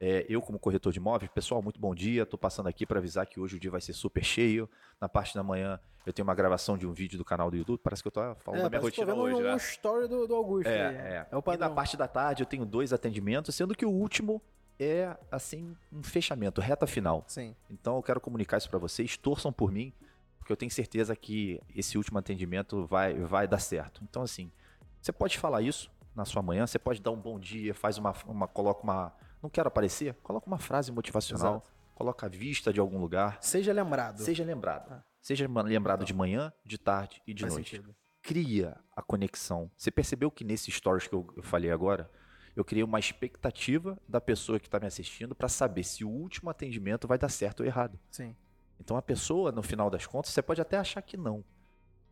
[0.00, 2.22] É, eu como corretor de imóveis, pessoal, muito bom dia.
[2.22, 4.68] Estou passando aqui para avisar que hoje o dia vai ser super cheio.
[4.98, 7.80] Na parte da manhã eu tenho uma gravação de um vídeo do canal do YouTube.
[7.82, 9.56] Parece que eu tô falando da minha rotina hoje, um né?
[9.56, 10.68] story do, do Augusto.
[10.68, 10.96] É, aí.
[10.96, 11.26] é.
[11.30, 11.68] é o E padrão.
[11.68, 14.40] na parte da tarde eu tenho dois atendimentos, sendo que o último
[14.80, 17.22] é, assim, um fechamento, reta final.
[17.26, 17.54] Sim.
[17.70, 19.92] Então eu quero comunicar isso para vocês, torçam por mim,
[20.38, 24.02] porque eu tenho certeza que esse último atendimento vai, vai dar certo.
[24.02, 24.50] Então, assim,
[24.98, 28.14] você pode falar isso na sua manhã, você pode dar um bom dia, faz uma,
[28.26, 29.12] uma coloca uma.
[29.42, 31.70] Não quero aparecer, coloca uma frase motivacional, Exato.
[31.94, 33.38] coloca a vista de algum lugar.
[33.40, 34.22] Seja lembrado.
[34.22, 34.92] Seja lembrado.
[34.92, 35.02] Ah.
[35.20, 37.94] Seja lembrado de manhã, de tarde e de noite sentido.
[38.22, 39.70] cria a conexão.
[39.76, 42.10] Você percebeu que nesse stories que eu eu falei agora,
[42.56, 46.50] eu criei uma expectativa da pessoa que está me assistindo para saber se o último
[46.50, 47.98] atendimento vai dar certo ou errado.
[48.10, 48.34] Sim.
[48.78, 51.44] Então a pessoa, no final das contas, você pode até achar que não,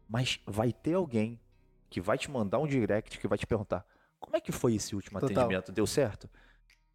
[0.09, 1.41] mas vai ter alguém
[1.89, 3.87] que vai te mandar um direct que vai te perguntar:
[4.21, 5.37] como é que foi esse último Total.
[5.37, 5.73] atendimento?
[5.73, 6.29] Deu certo?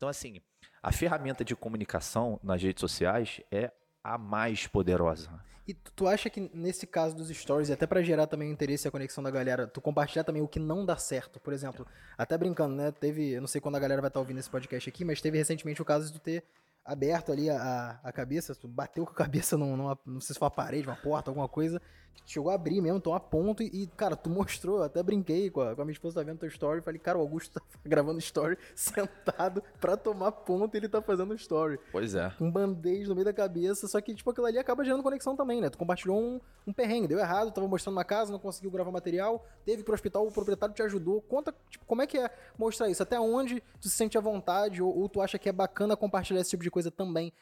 [0.04, 0.42] Então, assim,
[0.82, 3.72] a ferramenta de comunicação nas redes sociais é
[4.04, 5.30] a mais poderosa.
[5.66, 8.90] E tu, acha que nesse caso dos stories, até pra gerar também o interesse e
[8.90, 11.40] a conexão da galera, tu compartilhar também o que não dá certo?
[11.40, 11.88] Por exemplo,
[12.18, 12.92] até brincando, né?
[12.92, 15.38] Teve, eu não sei quando a galera vai estar ouvindo esse podcast aqui, mas teve
[15.38, 16.44] recentemente o caso de tu ter
[16.84, 20.40] aberto ali a, a, cabeça, tu bateu com a cabeça num, numa, não sei se
[20.40, 21.82] foi uma parede, uma porta, alguma coisa,
[22.26, 25.76] chegou a abrir mesmo, tomar ponto, e, cara, tu mostrou, eu até brinquei com a,
[25.76, 28.58] com a minha esposa, tá vendo teu story, falei, cara, o Augusto tá gravando story
[28.76, 32.32] sentado pra tomar ponto e ele tá fazendo story Pois é.
[32.40, 35.62] um band-aid no meio da cabeça, só que, tipo, aquilo ali acaba gerando conexão também,
[35.62, 35.70] né?
[35.70, 39.46] Tu compartilhou um, um perrengue, deu errado, tava mostrando uma casa, não conseguiu gravar material,
[39.66, 41.22] teve que ir pro hospital, o proprietário te ajudou.
[41.22, 43.04] Conta, tipo, como é que é mostrar isso?
[43.04, 46.42] Até onde tu se sente à vontade, ou, ou tu acha que é bacana compartilhar
[46.42, 47.34] esse tipo de coisa também,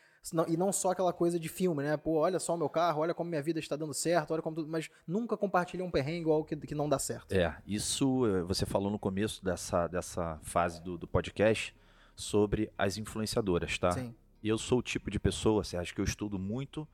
[0.48, 1.98] e não só aquela coisa de filme, né?
[1.98, 4.56] Pô, olha só o meu carro, olha como minha vida está dando certo, olha como
[4.56, 7.32] tudo, mas nunca compartilha um perrengue ou algo que, que não dá certo.
[7.34, 11.76] É, isso eh, você falou no começo dessa, dessa fase do, do podcast
[12.16, 13.92] sobre as influenciadoras, tá?
[13.92, 16.88] Sim, eu sou o tipo de pessoa, você acha que eu estudo muito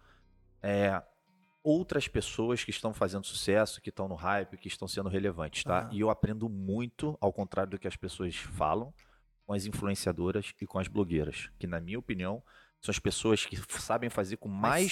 [0.61, 1.01] é,
[1.63, 5.81] outras pessoas que estão fazendo sucesso, que estão no hype, que estão sendo relevantes, tá?
[5.81, 5.89] Aham.
[5.91, 8.93] E eu aprendo muito, ao contrário do que as pessoas falam,
[9.45, 12.43] com as influenciadoras e com as blogueiras, que na minha opinião
[12.81, 14.91] são as pessoas que sabem fazer com mais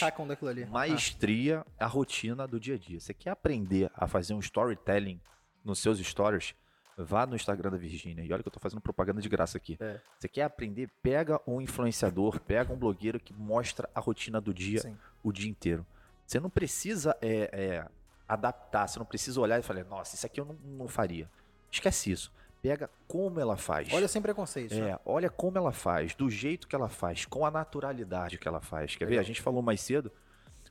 [0.69, 2.99] maestria a rotina do dia a dia.
[2.99, 5.19] Você quer aprender a fazer um storytelling
[5.63, 6.55] nos seus stories?
[6.97, 8.23] Vá no Instagram da Virgínia.
[8.23, 9.77] E olha que eu tô fazendo propaganda de graça aqui.
[9.79, 9.99] É.
[10.17, 10.89] Você quer aprender?
[11.03, 14.97] Pega um influenciador, pega um blogueiro que mostra a rotina do dia Sim.
[15.21, 15.85] o dia inteiro.
[16.25, 17.87] Você não precisa é, é,
[18.27, 21.29] adaptar, você não precisa olhar e falar, nossa, isso aqui eu não, não faria.
[21.69, 22.31] Esquece isso.
[22.65, 23.93] Pega como ela faz.
[23.93, 24.73] Olha sem preconceito.
[24.73, 24.89] né?
[24.89, 28.59] É, olha como ela faz, do jeito que ela faz, com a naturalidade que ela
[28.59, 28.95] faz.
[28.95, 29.19] Quer ver?
[29.19, 30.11] A gente falou mais cedo.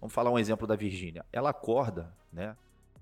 [0.00, 1.24] Vamos falar um exemplo da Virgínia.
[1.32, 2.56] Ela acorda, né?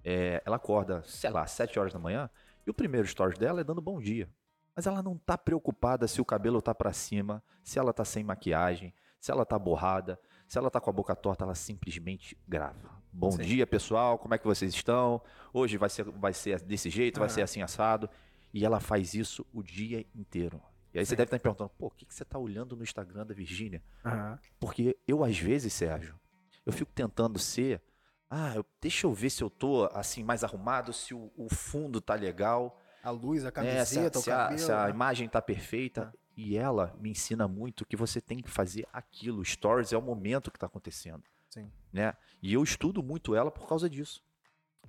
[0.05, 2.29] É, ela acorda, sei lá, 7 horas da manhã,
[2.67, 4.29] e o primeiro stories dela é dando bom dia.
[4.77, 8.23] Mas ela não tá preocupada se o cabelo tá para cima, se ela tá sem
[8.23, 13.01] maquiagem, se ela tá borrada, se ela tá com a boca torta, ela simplesmente grava.
[13.11, 13.43] Bom Sim.
[13.43, 15.23] dia, pessoal, como é que vocês estão?
[15.53, 17.35] Hoje vai ser, vai ser desse jeito, vai Aham.
[17.35, 18.09] ser assim assado.
[18.53, 20.61] E ela faz isso o dia inteiro.
[20.93, 21.17] E aí você Sim.
[21.17, 23.83] deve estar me perguntando, pô, o que, que você tá olhando no Instagram da Virgínia?
[24.05, 24.39] Aham.
[24.61, 26.19] Porque eu, às vezes, Sérgio,
[26.67, 27.81] eu fico tentando ser.
[28.29, 32.01] Ah, eu- deixa eu ver se eu tô assim mais arrumado, se o, o fundo
[32.01, 34.59] tá legal, A luz, a se, a, camiseta, o se a- cabelo.
[34.61, 34.91] se a né?
[34.91, 36.13] imagem tá perfeita.
[36.35, 39.45] E ela me ensina muito que você tem que fazer aquilo.
[39.45, 41.71] Stories é o momento que tá acontecendo, Sim.
[41.93, 42.15] né?
[42.43, 44.23] E eu estudo muito ela por causa disso,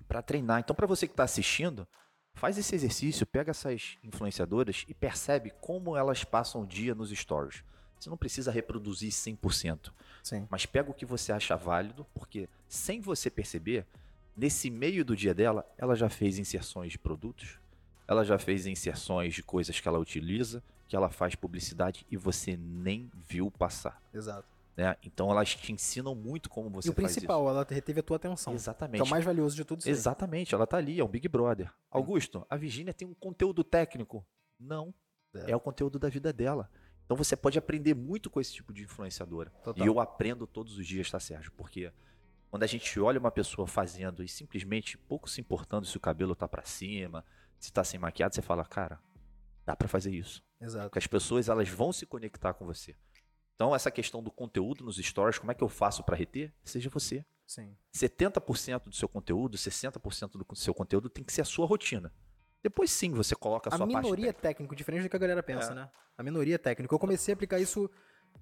[0.07, 0.59] Pra treinar.
[0.61, 1.85] Então, pra você que tá assistindo,
[2.33, 7.63] faz esse exercício, pega essas influenciadoras e percebe como elas passam o dia nos stories.
[7.99, 9.91] Você não precisa reproduzir 100%.
[10.21, 10.47] Sim.
[10.49, 13.85] Mas pega o que você acha válido, porque sem você perceber,
[14.35, 17.59] nesse meio do dia dela, ela já fez inserções de produtos,
[18.07, 22.57] ela já fez inserções de coisas que ela utiliza, que ela faz publicidade e você
[22.57, 24.01] nem viu passar.
[24.13, 24.52] Exato.
[24.75, 24.95] Né?
[25.03, 28.17] Então elas te ensinam muito como você e o faz principal, ela reteve a tua
[28.17, 28.53] atenção.
[28.55, 28.63] isso.
[28.63, 29.03] Que é Exatamente.
[29.03, 29.89] o mais valioso de tudo isso.
[29.89, 31.71] Exatamente, ela tá ali, é um Big Brother.
[31.91, 34.25] Augusto, a Virgínia tem um conteúdo técnico.
[34.59, 34.93] Não.
[35.35, 35.51] É.
[35.51, 35.55] É.
[35.55, 36.69] o conteúdo da vida dela.
[37.05, 39.49] Então você pode aprender muito com esse tipo de influenciadora.
[39.63, 39.83] Total.
[39.83, 41.51] E eu aprendo todos os dias, tá, Sérgio?
[41.51, 41.91] Porque
[42.49, 46.35] quando a gente olha uma pessoa fazendo e simplesmente pouco se importando se o cabelo
[46.35, 47.25] tá pra cima,
[47.59, 48.99] se tá sem maquiagem, você fala, cara,
[49.65, 50.43] dá pra fazer isso.
[50.61, 50.85] Exato.
[50.85, 52.95] Porque as pessoas elas vão se conectar com você.
[53.55, 56.53] Então essa questão do conteúdo nos stories, como é que eu faço pra reter?
[56.63, 57.25] Seja você.
[57.45, 57.75] Sim.
[57.95, 62.11] 70% do seu conteúdo, 60% do seu conteúdo tem que ser a sua rotina.
[62.63, 64.41] Depois sim você coloca a A sua minoria parte.
[64.41, 65.75] técnico, diferente do que a galera pensa, É.
[65.75, 65.89] né?
[66.17, 66.93] A minoria técnico.
[66.95, 67.89] Eu comecei a aplicar isso.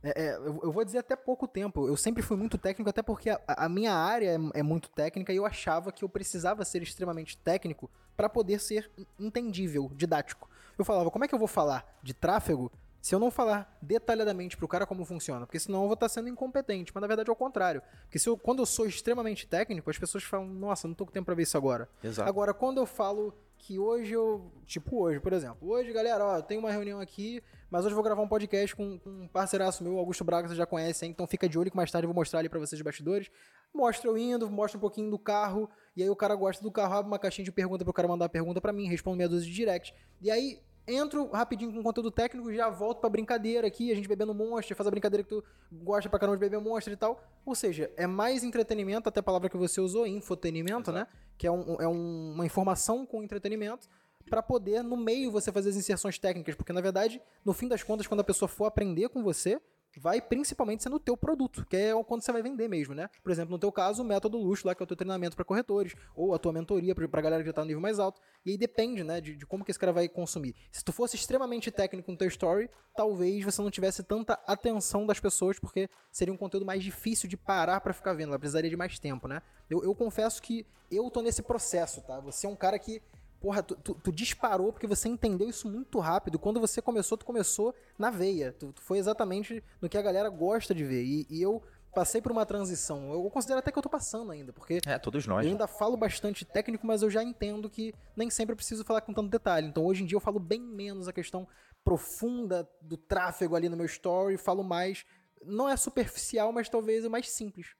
[0.03, 1.87] é, é, eu eu vou dizer até pouco tempo.
[1.87, 5.33] Eu sempre fui muito técnico, até porque a, a minha área é, é muito técnica
[5.33, 10.49] e eu achava que eu precisava ser extremamente técnico para poder ser entendível, didático.
[10.77, 12.71] Eu falava, como é que eu vou falar de tráfego
[13.01, 15.45] se eu não falar detalhadamente pro cara como funciona?
[15.45, 16.91] Porque senão eu vou estar sendo incompetente.
[16.93, 17.81] Mas na verdade é o contrário.
[18.03, 21.11] Porque se eu- quando eu sou extremamente técnico, as pessoas falam, nossa, não tô com
[21.11, 21.89] tempo pra ver isso agora.
[22.03, 22.29] Exato.
[22.29, 24.51] Agora, quando eu falo que hoje eu.
[24.65, 25.57] Tipo, hoje, por exemplo.
[25.69, 28.75] Hoje, galera, ó, eu tenho uma reunião aqui, mas hoje eu vou gravar um podcast
[28.75, 31.11] com, com um parceiraço meu, Augusto Braga, você já conhece, hein?
[31.11, 33.29] Então fica de olho que mais tarde eu vou mostrar ali pra vocês os bastidores.
[33.73, 36.95] Mostra eu indo, mostra um pouquinho do carro, e aí o cara gosta do carro,
[36.95, 39.47] abre uma caixinha de pergunta pro cara mandar a pergunta pra mim, respondo meia dúzia
[39.47, 39.93] de direct.
[40.21, 40.59] E aí.
[40.87, 44.87] Entro rapidinho com conteúdo técnico, já volto pra brincadeira aqui, a gente bebendo monstro, faz
[44.87, 47.23] a brincadeira que tu gosta pra caramba de beber monstro e tal.
[47.45, 50.93] Ou seja, é mais entretenimento, até a palavra que você usou, infotenimento, Exato.
[50.93, 51.07] né?
[51.37, 53.87] que é, um- é um- uma informação com entretenimento,
[54.29, 56.53] para poder, no meio, você fazer as inserções técnicas.
[56.55, 59.59] Porque, na verdade, no fim das contas, quando a pessoa for aprender com você,
[59.99, 63.09] vai principalmente ser no teu produto, que é quando você vai vender mesmo, né?
[63.23, 65.43] Por exemplo, no teu caso, o método luxo lá, que é o teu treinamento para
[65.45, 68.21] corretores, ou a tua mentoria pra galera que já tá no nível mais alto.
[68.45, 70.55] E aí depende, né, de, de como que esse cara vai consumir.
[70.71, 75.19] Se tu fosse extremamente técnico no teu story, talvez você não tivesse tanta atenção das
[75.19, 78.77] pessoas, porque seria um conteúdo mais difícil de parar para ficar vendo, ela precisaria de
[78.77, 79.41] mais tempo, né?
[79.69, 82.19] Eu, eu confesso que eu tô nesse processo, tá?
[82.19, 83.01] Você é um cara que
[83.41, 86.37] Porra, tu, tu- tu disparou porque você entendeu isso muito rápido.
[86.39, 88.53] Quando você começou, tu começou na veia.
[88.53, 91.03] Tu, tu foi exatamente no que a galera gosta de ver.
[91.03, 91.61] E, e eu
[91.93, 93.11] passei por uma transição.
[93.11, 95.39] Eu considero até que eu tô passando ainda, porque É, todos nós.
[95.43, 95.51] eu né?
[95.53, 99.11] ainda falo bastante técnico, mas eu já entendo que nem sempre eu preciso falar com
[99.13, 99.67] tanto detalhe.
[99.67, 101.47] Então hoje em dia eu falo bem menos a questão
[101.83, 105.03] profunda do tráfego ali no meu story, falo mais.
[105.43, 107.75] Não é superficial, mas talvez é mais simples.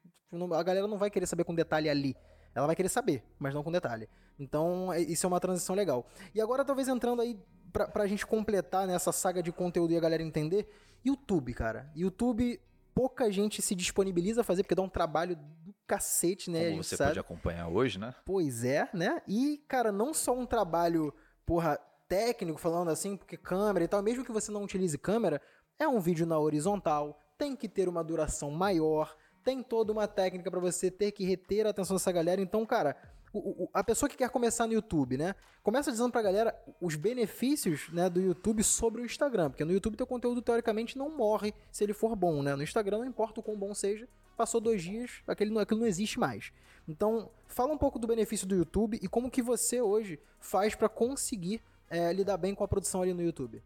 [0.56, 2.15] A galera não vai querer saber com detalhe ali.
[2.54, 4.10] Ela vai querer saber, mas não com detalhe.
[4.39, 6.06] Então, é- isso é uma transição legal.
[6.34, 7.39] E agora, talvez entrando aí
[7.72, 10.70] pra, pra gente completar nessa saga de conteúdo e a galera entender,
[11.06, 11.89] YouTube, cara.
[11.95, 12.60] YouTube,
[12.93, 16.70] pouca gente se disponibiliza a fazer, porque dá um trabalho do cacete, né?
[16.72, 17.12] Como você sabe.
[17.12, 18.14] pode acompanhar hoje, né?
[18.26, 19.22] Pois é, né?
[19.28, 21.14] E, cara, não só um trabalho,
[21.45, 25.41] porra, técnico, falando assim, porque câmera e tal, mesmo que você não utilize câmera,
[25.80, 30.50] é um vídeo na horizontal, tem que ter uma duração maior, tem toda uma técnica
[30.50, 32.42] pra você ter que reter a atenção dessa galera.
[32.42, 32.96] Então, cara,
[33.34, 35.36] o, o, a pessoa que quer começar no YouTube, né?
[35.64, 39.50] Começa dizendo pra galera os benefícios né, do YouTube sobre o Instagram.
[39.50, 42.56] Porque no YouTube teu conteúdo, teoricamente, não morre se ele for bom, né?
[42.56, 46.20] No Instagram, não importa o quão bom seja, passou dois dias, aquele, aquilo não existe
[46.20, 46.52] mais.
[46.88, 50.89] Então, fala um pouco do benefício do YouTube e como que você hoje faz para
[50.89, 53.62] conseguir é, lidar bem com a produção ali no YouTube.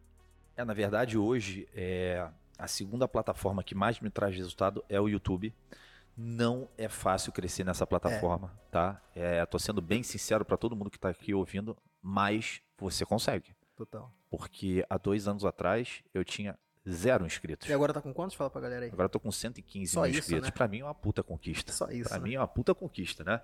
[0.58, 5.08] É, na verdade, hoje, é, a segunda plataforma que mais me traz resultado é o
[5.08, 5.54] YouTube.
[6.18, 8.72] Não é fácil crescer nessa plataforma, é.
[8.72, 9.02] tá?
[9.14, 13.54] É, tô sendo bem sincero para todo mundo que está aqui ouvindo, mas você consegue.
[13.76, 14.10] Total.
[14.30, 16.58] Porque há dois anos atrás eu tinha
[16.90, 17.68] zero inscritos.
[17.68, 18.36] E agora tá com quantos?
[18.36, 18.92] Fala pra galera aí.
[18.92, 20.48] Agora eu tô com 115 Só mil isso, inscritos.
[20.48, 20.52] Né?
[20.52, 21.74] Pra mim é uma puta conquista.
[21.74, 22.10] Só isso.
[22.10, 22.24] Pra né?
[22.24, 23.42] mim é uma puta conquista, né?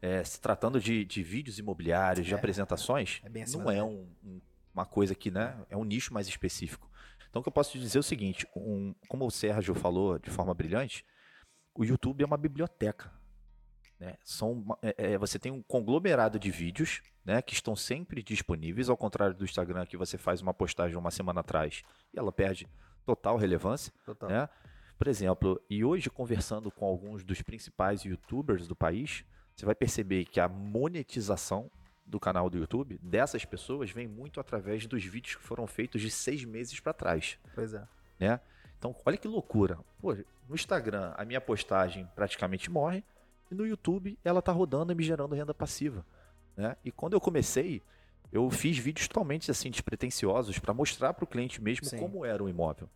[0.00, 4.40] É, se tratando de, de vídeos imobiliários, de é, apresentações, é não é um, um,
[4.74, 5.56] uma coisa que, né?
[5.70, 6.90] É um nicho mais específico.
[7.32, 10.18] Então, o que eu posso te dizer é o seguinte: um, como o Sérgio falou
[10.18, 11.02] de forma brilhante,
[11.74, 13.10] o YouTube é uma biblioteca.
[13.98, 14.18] Né?
[14.22, 18.98] São, é, é, você tem um conglomerado de vídeos né, que estão sempre disponíveis, ao
[18.98, 22.68] contrário do Instagram, que você faz uma postagem uma semana atrás e ela perde
[23.06, 23.90] total relevância.
[24.04, 24.28] Total.
[24.28, 24.48] Né?
[24.98, 29.24] Por exemplo, e hoje conversando com alguns dos principais youtubers do país,
[29.56, 31.70] você vai perceber que a monetização
[32.04, 36.10] do canal do YouTube dessas pessoas vem muito através dos vídeos que foram feitos de
[36.10, 37.38] seis meses para trás.
[37.54, 37.86] Pois é.
[38.18, 38.40] Né?
[38.78, 39.78] Então, olha que loucura.
[40.00, 40.14] Pô,
[40.48, 43.04] no Instagram, a minha postagem praticamente morre,
[43.50, 46.04] e no YouTube, ela tá rodando e me gerando renda passiva.
[46.56, 46.76] Né?
[46.84, 47.82] E quando eu comecei,
[48.32, 51.98] eu fiz vídeos totalmente assim despretensiosos para mostrar para o cliente mesmo Sim.
[51.98, 52.88] como era o imóvel.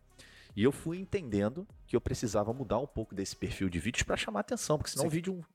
[0.55, 4.17] E eu fui entendendo que eu precisava mudar um pouco desse perfil de vídeos para
[4.17, 5.07] chamar atenção, porque senão Sim.
[5.07, 5.45] o vídeo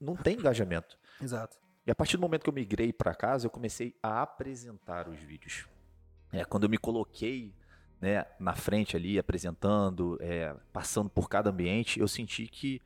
[0.00, 0.96] não tem engajamento.
[1.20, 1.58] Exato.
[1.86, 5.18] E a partir do momento que eu migrei para casa, eu comecei a apresentar os
[5.18, 5.66] vídeos.
[6.32, 7.54] É, quando eu me coloquei
[8.00, 12.80] né, na frente ali, apresentando, é, passando por cada ambiente, eu senti que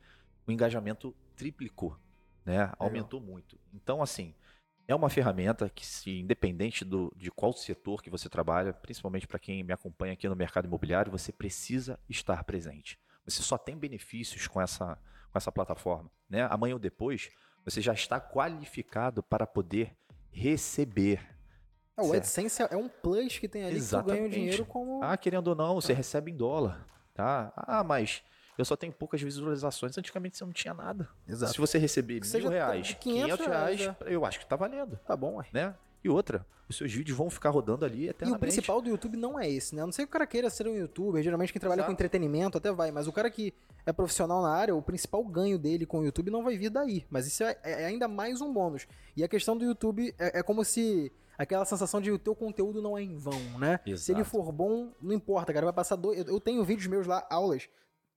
[0.45, 1.97] o engajamento triplicou,
[2.45, 3.59] né, aumentou muito.
[3.73, 4.33] Então, assim,
[4.87, 9.37] é uma ferramenta que, se, independente do, de qual setor que você trabalha, principalmente para
[9.37, 12.97] quem me acompanha aqui no mercado imobiliário, você precisa estar presente.
[13.25, 14.95] Você só tem benefícios com essa,
[15.31, 16.09] com essa plataforma.
[16.29, 16.47] Né?
[16.49, 17.29] Amanhã ou depois,
[17.69, 19.91] você já está qualificado para poder
[20.31, 21.19] receber.
[21.97, 24.05] É, o AdSense é um plus que tem ali Exatamente.
[24.05, 25.03] que tu ganha o dinheiro como...
[25.03, 25.95] Ah, querendo ou não, você ah.
[25.95, 26.87] recebe em dólar.
[27.13, 27.51] Tá?
[27.57, 28.23] Ah, mas
[28.57, 29.97] eu só tenho poucas visualizações.
[29.97, 31.09] Antigamente você não tinha nada.
[31.27, 31.51] Exato.
[31.51, 34.97] Se você receber mil reais, 500, reais, reais, eu acho que tá valendo.
[35.05, 35.47] Tá bom, ué.
[35.51, 35.75] Né?
[36.03, 38.43] E outra, os seus vídeos vão ficar rodando ali eternamente.
[38.43, 39.81] E o principal do YouTube não é esse, né?
[39.81, 41.87] A não sei que o cara queira ser um youtuber, geralmente quem trabalha Exato.
[41.87, 43.53] com entretenimento até vai, mas o cara que
[43.85, 47.05] é profissional na área, o principal ganho dele com o YouTube não vai vir daí.
[47.09, 48.85] Mas isso é, é ainda mais um bônus.
[49.15, 52.81] E a questão do YouTube é, é como se aquela sensação de o teu conteúdo
[52.81, 53.79] não é em vão, né?
[53.85, 54.01] Exato.
[54.01, 55.67] Se ele for bom, não importa, cara.
[55.67, 56.27] Vai passar dois.
[56.27, 57.69] Eu tenho vídeos meus lá, aulas,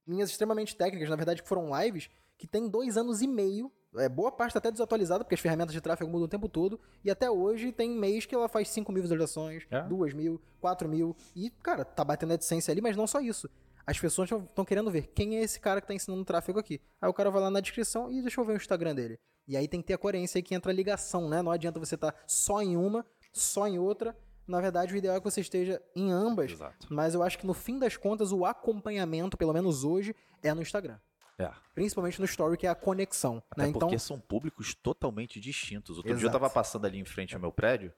[0.06, 3.70] minhas extremamente técnicas, na verdade, que foram lives, que tem dois anos e meio.
[3.96, 6.80] É, boa parte tá até desatualizada, porque as ferramentas de tráfego mudam o tempo todo.
[7.04, 9.82] E até hoje tem mês que ela faz 5 mil visualizações, é?
[9.82, 11.16] 2 mil, 4 mil.
[11.34, 13.48] E, cara, tá batendo a AdSense ali, mas não só isso.
[13.84, 16.80] As pessoas estão querendo ver quem é esse cara que tá ensinando tráfego aqui.
[17.00, 19.18] Aí o cara vai lá na descrição e deixa eu ver o Instagram dele.
[19.48, 21.42] E aí tem que ter a coerência aí que entra a ligação, né?
[21.42, 24.16] Não adianta você estar tá só em uma, só em outra
[24.50, 26.50] na verdade, o ideal é que você esteja em ambas.
[26.50, 26.88] Exato.
[26.90, 30.60] Mas eu acho que no fim das contas, o acompanhamento, pelo menos hoje, é no
[30.60, 30.98] Instagram.
[31.40, 31.50] É.
[31.74, 33.42] Principalmente no Story, que é a conexão.
[33.50, 33.72] Até né?
[33.72, 33.98] porque então...
[33.98, 35.96] são públicos totalmente distintos.
[35.96, 36.20] Outro Exato.
[36.20, 37.92] dia eu tava passando ali em frente ao meu prédio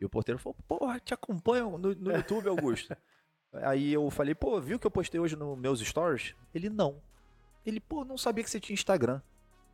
[0.00, 2.96] e o porteiro falou: Porra, te acompanho no, no YouTube, Augusto.
[3.62, 6.34] Aí eu falei: Pô, viu que eu postei hoje nos meus stories?
[6.54, 7.00] Ele não.
[7.64, 9.20] Ele, pô, não sabia que você tinha Instagram.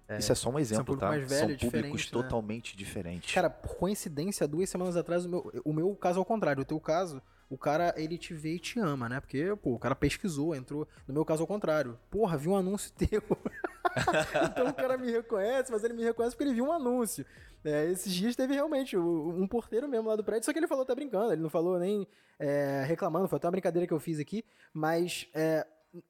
[0.08, 1.10] É, Isso é só um exemplo, tá?
[1.10, 2.10] Velho, São públicos né?
[2.10, 3.32] totalmente diferentes.
[3.32, 6.62] Cara, por coincidência, duas semanas atrás, o meu, o meu caso é o contrário.
[6.62, 9.20] O teu caso, o cara, ele te vê e te ama, né?
[9.20, 10.88] Porque, pô, o cara pesquisou, entrou.
[11.06, 11.98] No meu caso, ao contrário.
[12.10, 13.22] Porra, viu um anúncio teu.
[14.50, 17.24] então o cara me reconhece, mas ele me reconhece porque ele viu um anúncio.
[17.64, 20.82] É, esses dias teve realmente um porteiro mesmo lá do prédio, só que ele falou
[20.82, 22.06] até brincando, ele não falou nem
[22.38, 25.66] é, reclamando, foi até uma brincadeira que eu fiz aqui, mas é,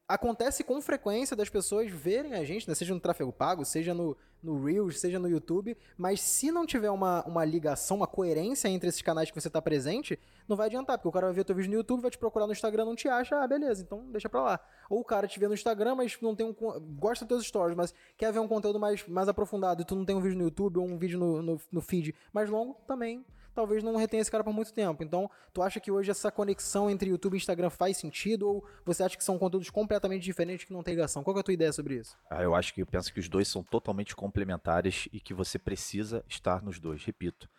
[0.07, 2.75] acontece com frequência das pessoas verem a gente, né?
[2.75, 6.89] seja no tráfego pago, seja no, no Reels, seja no YouTube, mas se não tiver
[6.89, 10.97] uma, uma ligação, uma coerência entre esses canais que você está presente, não vai adiantar,
[10.97, 12.95] porque o cara vai ver teu vídeo no YouTube, vai te procurar no Instagram, não
[12.95, 14.59] te acha, ah, beleza, então deixa pra lá.
[14.89, 16.53] Ou o cara te vê no Instagram, mas não tem um.
[16.97, 20.05] gosta dos teus stories, mas quer ver um conteúdo mais, mais aprofundado e tu não
[20.05, 23.25] tem um vídeo no YouTube ou um vídeo no, no, no feed mais longo, também
[23.55, 25.03] talvez não retenha esse cara por muito tempo.
[25.03, 29.01] Então, tu acha que hoje essa conexão entre YouTube e Instagram faz sentido ou você
[29.01, 31.23] acha que são conteúdos completamente diferentes que não tem ligação?
[31.23, 32.15] Qual é a tua ideia sobre isso?
[32.29, 35.57] Ah, eu acho que eu penso que os dois são totalmente complementares e que você
[35.57, 37.03] precisa estar nos dois.
[37.03, 37.49] Repito,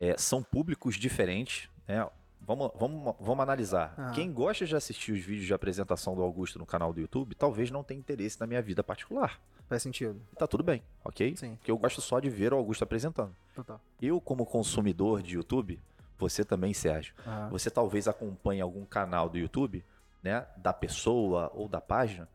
[0.00, 2.06] é, são públicos diferentes, né?
[2.40, 3.94] vamos, vamos, vamos analisar.
[3.96, 4.12] Ah.
[4.14, 7.70] Quem gosta de assistir os vídeos de apresentação do Augusto no canal do YouTube, talvez
[7.70, 9.40] não tenha interesse na minha vida particular.
[9.68, 10.20] Faz sentido.
[10.32, 11.36] E tá tudo bem, ok?
[11.36, 11.56] Sim.
[11.56, 13.34] Porque eu gosto só de ver o Augusto apresentando.
[13.54, 13.80] Total.
[14.00, 15.80] Eu, como consumidor de YouTube,
[16.18, 17.48] você também, Sérgio, Ah.
[17.50, 19.84] você talvez acompanhe algum canal do YouTube,
[20.22, 22.28] né, da pessoa ou da página,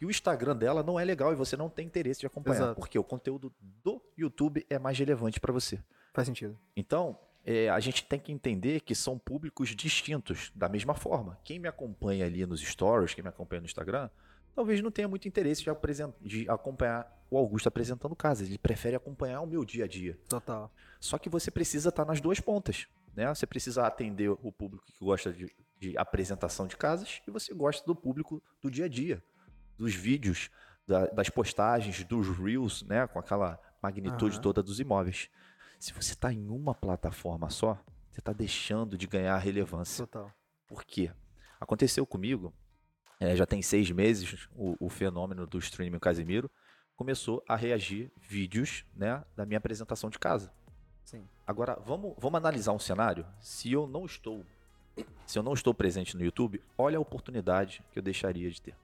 [0.00, 2.74] e o Instagram dela não é legal e você não tem interesse de acompanhar, Exato.
[2.80, 3.52] porque o conteúdo
[3.82, 5.80] do YouTube é mais relevante para você.
[6.12, 6.58] Faz sentido.
[6.76, 11.38] Então, é, a gente tem que entender que são públicos distintos, da mesma forma.
[11.44, 14.10] Quem me acompanha ali nos stories, quem me acompanha no Instagram,
[14.54, 18.44] talvez não tenha muito interesse de, apresen- de acompanhar o Augusto apresentando casa.
[18.44, 20.18] Ele prefere acompanhar o meu dia a dia.
[20.28, 20.72] Total.
[21.00, 22.86] Só que você precisa estar nas duas pontas.
[23.14, 23.28] Né?
[23.32, 27.84] Você precisa atender o público que gosta de, de apresentação de casas e você gosta
[27.86, 29.22] do público do dia a dia,
[29.78, 30.50] dos vídeos,
[30.86, 33.06] da- das postagens, dos reels, né?
[33.06, 34.42] com aquela magnitude Aham.
[34.42, 35.28] toda dos imóveis.
[35.78, 37.74] Se você está em uma plataforma só,
[38.10, 40.06] você está deixando de ganhar relevância.
[40.06, 40.32] Total.
[40.66, 41.10] Por quê?
[41.60, 42.52] Aconteceu comigo,
[43.24, 46.50] é, já tem seis meses, o, o fenômeno do streaming Casimiro
[46.94, 50.52] começou a reagir vídeos né, da minha apresentação de casa.
[51.04, 51.26] Sim.
[51.46, 53.26] Agora, vamos, vamos analisar um cenário.
[53.40, 54.44] Se eu não estou,
[55.26, 58.74] se eu não estou presente no YouTube, olha a oportunidade que eu deixaria de ter.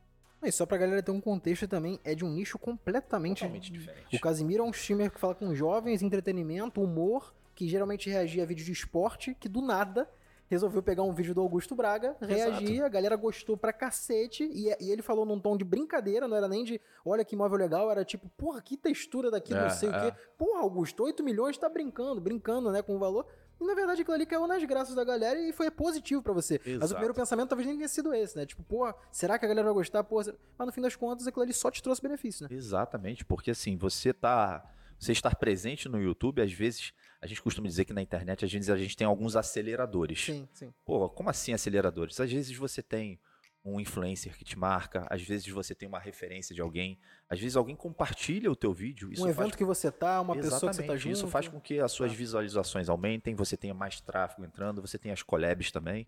[0.40, 4.16] Mas só pra galera ter um contexto também, é de um nicho completamente, diferente.
[4.16, 8.46] O Casimiro é um streamer que fala com jovens, entretenimento, humor, que geralmente reagia a
[8.46, 10.08] vídeos de esporte, que do nada
[10.50, 14.90] resolveu pegar um vídeo do Augusto Braga, reagir, a galera gostou pra cacete, e, e
[14.90, 18.04] ele falou num tom de brincadeira, não era nem de, olha que imóvel legal, era
[18.04, 20.10] tipo, porra, que textura daqui, não É, sei o é.
[20.10, 20.16] quê.
[20.36, 23.24] Porra, Augusto, 8 milhões tá brincando, brincando, né, com o valor.
[23.60, 26.58] E na verdade aquilo ali caiu nas graças da galera e foi positivo pra você.
[26.64, 26.88] Mas o Exato.
[26.94, 28.46] primeiro pensamento talvez nem tenha sido esse, né?
[28.46, 30.02] Tipo, pô, será que a galera vai gostar?
[30.02, 32.56] Pô, será- mas no fim das contas aquilo ali só te trouxe benefício, né?
[32.56, 34.64] Exatamente, porque assim, você tá.
[34.98, 38.52] Você estar presente no YouTube, às vezes, a gente costuma dizer que na internet, às
[38.52, 40.24] vezes a gente tem alguns aceleradores.
[40.24, 40.72] Sim, sim.
[40.84, 42.18] Pô, como assim aceleradores?
[42.20, 43.18] Às vezes você tem
[43.62, 46.98] um influencer que te marca, às vezes você tem uma referência de alguém,
[47.28, 49.12] às vezes alguém compartilha o teu vídeo.
[49.12, 49.56] Isso um evento faz...
[49.56, 51.12] que você tá, uma pessoa que você tá Exatamente, junto.
[51.16, 52.16] Isso faz com que as suas Tá.
[52.16, 56.06] visualizações aumentem, você tenha mais tráfego entrando, você tem as collabs também.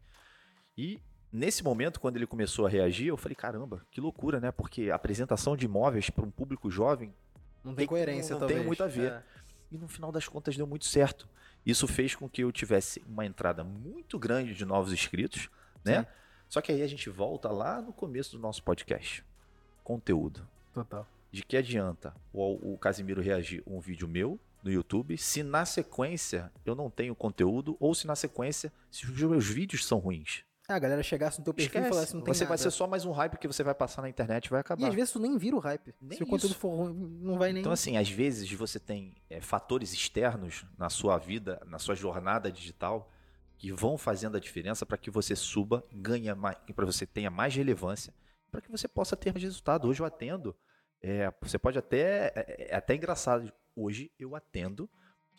[0.79, 0.99] E
[1.31, 4.51] nesse momento, quando ele começou a reagir, eu falei, caramba, que loucura, né?
[4.51, 7.15] Porque a apresentação de imóveis para um público jovem
[7.63, 8.59] Não tem tem- coerência, não talvez.
[8.61, 9.13] tem muito a ver.
[9.13, 9.23] É.
[9.73, 11.27] e no final das contas deu muito certo.
[11.65, 15.49] Isso fez com que eu tivesse uma entrada muito grande de novos inscritos,
[15.85, 16.03] né?
[16.03, 16.09] Sim.
[16.49, 19.25] Só que aí a gente volta lá no começo do nosso podcast.
[19.83, 20.47] Conteúdo.
[20.75, 21.07] Total.
[21.31, 25.65] De que adianta o, o Casimiro reagir a um vídeo meu no YouTube se na
[25.65, 30.45] sequência eu não tenho conteúdo ou se na sequência se os meus vídeos são ruins?
[30.69, 32.63] A galera chegasse no teu perfil e falasse, não tem você vai nada.
[32.63, 34.83] ser só mais um hype que você vai passar na internet e vai acabar.
[34.83, 35.93] E às vezes tu nem vira o hype.
[36.01, 37.61] Nem Se o conteúdo for ruim, não vai nem...
[37.61, 42.51] Então, assim, às vezes você tem é, fatores externos na sua vida, na sua jornada
[42.51, 43.11] digital,
[43.59, 47.55] que vão fazendo a diferença para que você suba, ganha mais, para você tenha mais
[47.55, 48.15] relevância,
[48.51, 49.89] para que você possa ter mais resultado.
[49.89, 50.57] Hoje eu atendo,
[51.03, 54.89] é, você pode até, é, é até engraçado, hoje eu atendo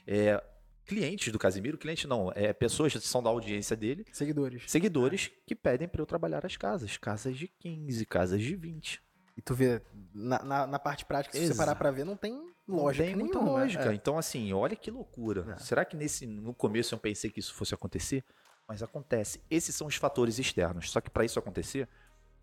[0.05, 0.41] é,
[0.85, 4.63] clientes do Casimiro, cliente não, é pessoas que são da audiência dele, Seguidores.
[4.67, 9.01] seguidores que pedem para eu trabalhar as casas, casas de 15, casas de 20.
[9.35, 9.81] E tu vê,
[10.13, 11.57] na, na, na parte prática, se você Exato.
[11.57, 12.33] parar pra ver, não tem
[12.67, 13.91] Não lógica tem muita nenhuma, lógica.
[13.91, 13.93] é.
[13.95, 15.55] Então, assim, olha que loucura.
[15.57, 15.57] É.
[15.57, 18.23] Será que nesse no começo eu pensei que isso fosse acontecer?
[18.67, 19.41] Mas acontece.
[19.49, 20.91] Esses são os fatores externos.
[20.91, 21.89] Só que para isso acontecer,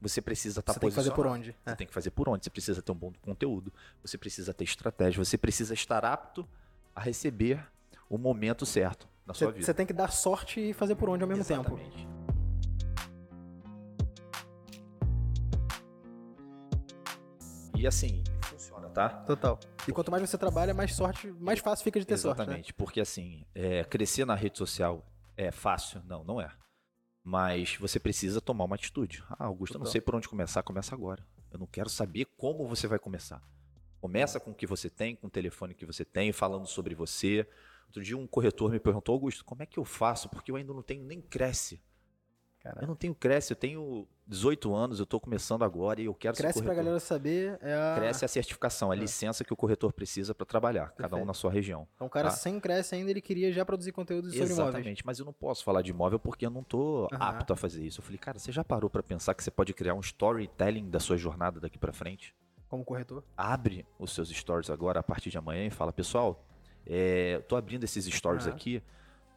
[0.01, 1.53] você precisa estar Você tem que fazer por onde?
[1.65, 1.75] Você É.
[1.77, 2.45] tem que fazer por onde?
[2.45, 3.73] Você precisa ter um bom conteúdo.
[4.03, 5.25] Você precisa ter estratégia.
[5.25, 6.47] Você precisa estar apto
[6.95, 7.65] a receber
[8.11, 9.65] o momento certo na sua vida.
[9.65, 11.79] você tem que dar sorte e fazer por onde ao mesmo tempo.
[11.79, 12.09] Exatamente.
[17.77, 19.09] E assim, funciona, tá?
[19.09, 19.59] Total.
[19.89, 22.39] E quanto mais você trabalha, mais sorte, mais fácil fica de ter sorte.
[22.39, 22.45] né?
[22.45, 25.07] Exatamente, porque assim, é, crescer na rede social
[25.37, 26.03] é fácil?
[26.05, 26.51] Não, não é.
[27.23, 29.23] Mas você precisa tomar uma atitude.
[29.31, 29.93] Ah, Augusto, eu não Total.
[29.93, 31.25] sei por onde começar, começa agora.
[31.51, 33.43] Eu não quero saber como você vai começar.
[34.01, 37.47] Começa com o que você tem, com o telefone que você tem, falando sobre você.
[37.91, 40.29] Outro dia um corretor me perguntou, Augusto, como é que eu faço?
[40.29, 41.83] Porque eu ainda não tenho nem cresce.
[42.61, 46.15] Cara, Eu não tenho cresce, eu tenho 18 anos, eu estou começando agora e eu
[46.15, 46.85] quero cresce ser pra corretor.
[46.85, 47.59] galera saber.
[47.63, 47.95] É a...
[47.97, 48.99] Cresce a certificação, a É.
[48.99, 51.27] licença que o corretor precisa para trabalhar, cada um Perfeito.
[51.27, 51.89] na sua região.
[51.95, 52.37] Então o cara tá?
[52.37, 54.59] sem cresce ainda, ele queria já produzir conteúdo sobre imóveis.
[54.69, 57.09] Exatamente, mas eu não posso falar de imóvel porque eu não Aham.
[57.19, 58.01] apto a fazer isso.
[58.01, 61.01] Eu falei, cara, você já parou para pensar que você pode criar um storytelling da
[61.01, 62.35] sua jornada daqui para frente?
[62.69, 63.25] Como corretor.
[63.37, 66.47] Abre os seus stories agora a partir de amanhã e fala, pessoal,
[66.87, 68.55] é, tô abrindo esses stories Aham.
[68.55, 68.83] aqui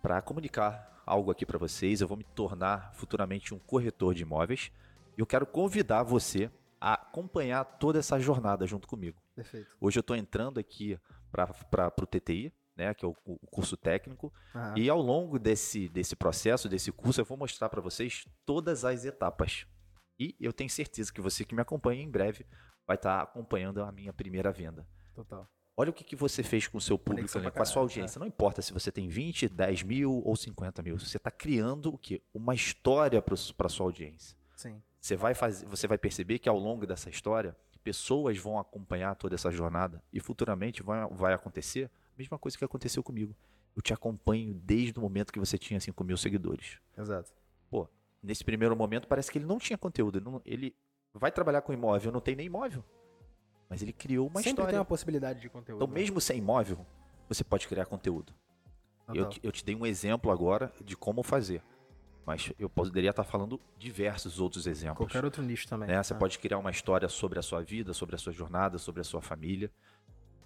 [0.01, 2.01] para comunicar algo aqui para vocês.
[2.01, 4.71] Eu vou me tornar futuramente um corretor de imóveis
[5.17, 9.21] e eu quero convidar você a acompanhar toda essa jornada junto comigo.
[9.35, 9.75] Perfeito.
[9.79, 10.99] Hoje eu estou entrando aqui
[11.31, 14.33] para o TTI, né, que é o, o curso técnico.
[14.53, 14.77] Aham.
[14.77, 19.05] E ao longo desse, desse processo, desse curso, eu vou mostrar para vocês todas as
[19.05, 19.65] etapas.
[20.19, 22.45] E eu tenho certeza que você que me acompanha em breve
[22.85, 24.85] vai estar acompanhando a minha primeira venda.
[25.13, 25.47] Total.
[25.75, 28.19] Olha o que, que você fez com o seu público, pra com a sua audiência.
[28.19, 30.99] Não importa se você tem 20, 10 mil ou 50 mil.
[30.99, 32.21] Você está criando o quê?
[32.33, 34.37] Uma história para a sua audiência.
[34.55, 34.81] Sim.
[35.01, 39.35] Você vai, fazer, você vai perceber que ao longo dessa história, pessoas vão acompanhar toda
[39.35, 43.35] essa jornada e futuramente vai, vai acontecer a mesma coisa que aconteceu comigo.
[43.75, 46.77] Eu te acompanho desde o momento que você tinha 5 mil seguidores.
[46.97, 47.31] Exato.
[48.21, 50.17] Nesse primeiro momento, parece que ele não tinha conteúdo.
[50.17, 50.73] Ele, não- ele
[51.13, 52.85] vai trabalhar com imóvel, não tem nem imóvel.
[53.73, 54.69] Mas ele criou uma Sempre história.
[54.71, 55.83] tem uma possibilidade de conteúdo.
[55.83, 55.99] Então, né?
[55.99, 56.85] mesmo sem imóvel,
[57.27, 58.31] você pode criar conteúdo.
[59.09, 59.29] Eu, Total.
[59.31, 61.61] te- eu te dei um exemplo agora de como fazer.
[62.25, 64.97] Mas eu poderia estar falando diversos outros exemplos.
[65.07, 65.89] Qualquer outro nicho também.
[65.89, 66.01] né?
[66.01, 66.17] Você Ah.
[66.17, 69.21] pode criar uma história sobre a sua vida, sobre a sua jornada, sobre a sua
[69.21, 69.69] família.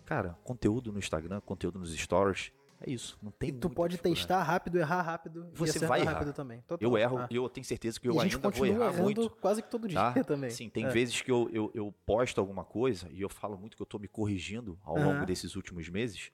[0.06, 2.52] Cara, conteúdo no Instagram, conteúdo nos stories,
[2.82, 3.18] é isso.
[3.22, 5.50] Não tem E tu pode testar rápido, errar rápido.
[5.54, 6.14] Você vai errar.
[6.14, 6.62] rápido também.
[6.62, 6.78] Total.
[6.90, 7.28] Eu erro, Ah.
[7.32, 9.30] e eu tenho certeza que eu ainda vou errar errando muito.
[9.42, 10.24] quase que todo dia Tá?
[10.24, 10.50] também.
[10.50, 10.90] Sim, tem É.
[10.90, 13.98] vezes que eu, eu, eu posto alguma coisa e eu falo muito que eu tô
[14.00, 16.32] me corrigindo ao longo desses últimos meses.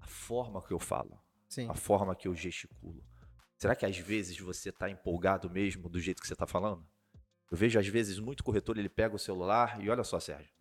[0.00, 1.68] A forma que eu falo, Sim.
[1.68, 3.02] a forma que eu gesticulo.
[3.56, 6.86] Será que às vezes você tá empolgado mesmo do jeito que você tá falando?
[7.50, 10.52] Eu vejo às vezes muito corretor, ele pega o celular e olha só, Sérgio.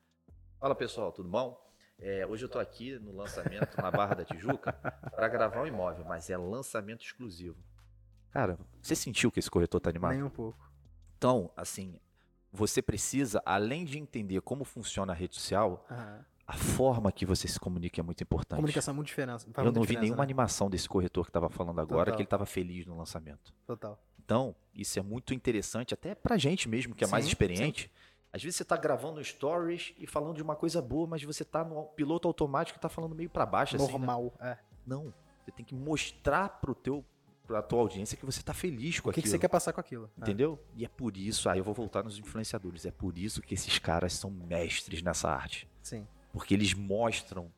[0.60, 1.56] Fala pessoal, tudo bom?
[2.00, 6.06] É, hoje eu tô aqui no lançamento na Barra da Tijuca para gravar um imóvel,
[6.06, 7.58] mas é lançamento exclusivo.
[8.30, 10.12] Cara, você sentiu que esse corretor tá animado?
[10.14, 10.60] Nem um pouco.
[11.18, 12.00] Então, assim,
[12.52, 16.24] você precisa, além de entender como funciona a rede social, Aham.
[16.46, 18.58] a forma que você se comunica é muito importante.
[18.58, 19.48] Comunicação é muito diferença.
[19.52, 20.24] faz Eu não vi nenhuma né?
[20.24, 22.16] animação desse corretor que estava falando agora Total.
[22.16, 23.52] que ele estava feliz no lançamento.
[23.66, 24.00] Total.
[24.24, 27.92] Então, isso é muito interessante, até pra gente mesmo, que é mais Sim, experiente.
[28.38, 31.64] Às vezes você tá gravando stories e falando de uma coisa boa, mas você tá
[31.64, 33.86] no piloto automático e tá falando meio pra baixo, assim.
[33.86, 33.92] né?
[33.92, 34.34] Normal.
[34.40, 34.58] é.
[34.86, 35.14] Não.
[35.44, 37.04] Você tem que mostrar pro teu,
[37.48, 39.32] pra tua audiência que você tá feliz com O que, que aquilo.
[39.32, 40.10] você quer passar com aquilo?
[40.18, 40.22] É.
[40.22, 40.60] Entendeu?
[40.76, 43.80] E é por isso, aí eu vou voltar nos influenciadores, é por isso que esses
[43.80, 45.68] caras são mestres nessa arte.
[45.82, 46.08] Sim.
[46.32, 47.52] Porque eles mostram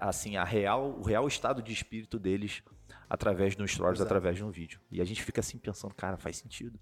[0.00, 2.62] assim a real, o real estado de espírito deles
[3.08, 4.06] através de um stories, Exato.
[4.08, 4.80] através de um vídeo.
[4.90, 6.78] E a gente fica assim pensando, cara, faz sentido.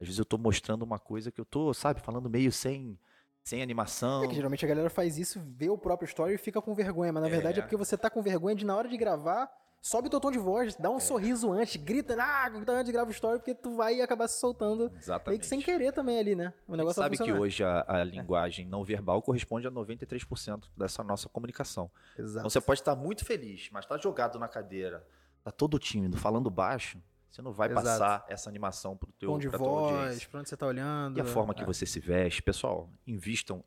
[0.00, 2.98] Às vezes eu tô mostrando uma coisa que eu tô, sabe, falando meio sem
[3.46, 4.24] sem animação.
[4.24, 7.12] É que geralmente a galera faz isso, vê o próprio story e fica com vergonha,
[7.12, 9.50] mas na verdade é porque você tá com vergonha de na hora de gravar,
[9.82, 10.80] sobe teu tom de voz, É.
[10.82, 14.00] dá um sorriso antes, grita, ah, grita antes de gravar o story, porque tu vai
[14.00, 15.40] acabar se soltando meio Exatamente.
[15.40, 16.54] que sem querer também ali, né?
[16.66, 21.28] O negócio sabe que hoje a, a linguagem não verbal corresponde a 93% dessa nossa
[21.28, 21.90] comunicação.
[22.18, 22.38] Exato.
[22.38, 25.06] Então você pode estar muito feliz, mas tá jogado na cadeira,
[25.42, 26.98] tá todo tímido, falando baixo,
[27.34, 27.84] você não vai Exato.
[27.84, 31.18] passar essa animação pro teu tom de voz, pra onde você tá olhando.
[31.18, 31.66] E a forma que é.
[31.66, 33.64] você se veste, pessoal, invistam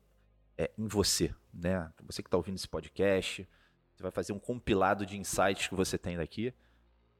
[0.56, 1.92] é, em você, né?
[2.06, 3.46] Você que está ouvindo esse podcast,
[3.94, 6.54] você vai fazer um compilado de insights que você tem daqui,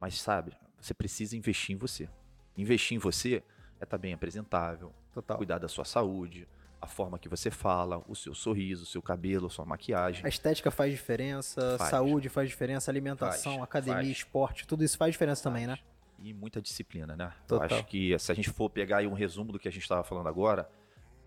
[0.01, 2.09] mas sabe, você precisa investir em você.
[2.57, 3.43] Investir em você
[3.79, 5.37] é estar bem apresentável, Total.
[5.37, 6.49] cuidar da sua saúde,
[6.81, 10.25] a forma que você fala, o seu sorriso, o seu cabelo, a sua maquiagem.
[10.25, 11.91] A estética faz diferença, Faz.
[11.91, 14.09] saúde faz diferença, alimentação, Faz, academia, faz.
[14.09, 15.79] esporte, tudo isso faz diferença também, né?
[16.19, 17.33] E muita disciplina, né?
[17.47, 17.69] Total.
[17.69, 19.83] Eu acho que se a gente for pegar aí um resumo do que a gente
[19.83, 20.69] estava falando agora,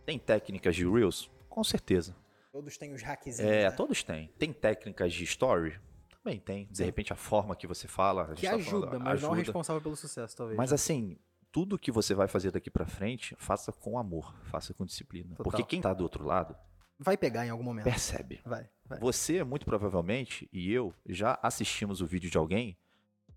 [0.06, 1.30] tem técnicas de Reels?
[1.48, 2.16] Com certeza.
[2.52, 3.50] Todos têm os hackzinhos.
[3.52, 3.72] É, né?
[3.72, 4.28] todos têm.
[4.38, 5.80] Tem técnicas de story?
[6.22, 6.68] Também tem.
[6.68, 6.84] De Sim.
[6.86, 8.24] repente a forma que você fala.
[8.24, 9.46] a gente Que tá ajuda, falando, mas não é ajuda.
[9.46, 10.58] responsável pelo sucesso, talvez.
[10.58, 10.76] Mas né?
[10.76, 11.18] assim,
[11.52, 15.30] tudo que você vai fazer daqui pra frente, faça com amor, faça com disciplina.
[15.36, 15.44] Total.
[15.44, 16.56] Porque quem tá do outro lado
[17.00, 17.86] Vai pegar em algum momento.
[17.86, 18.42] percebe.
[18.46, 19.00] Vai, vai.
[19.00, 22.78] Você, muito provavelmente, e eu, já assistimos o vídeo de alguém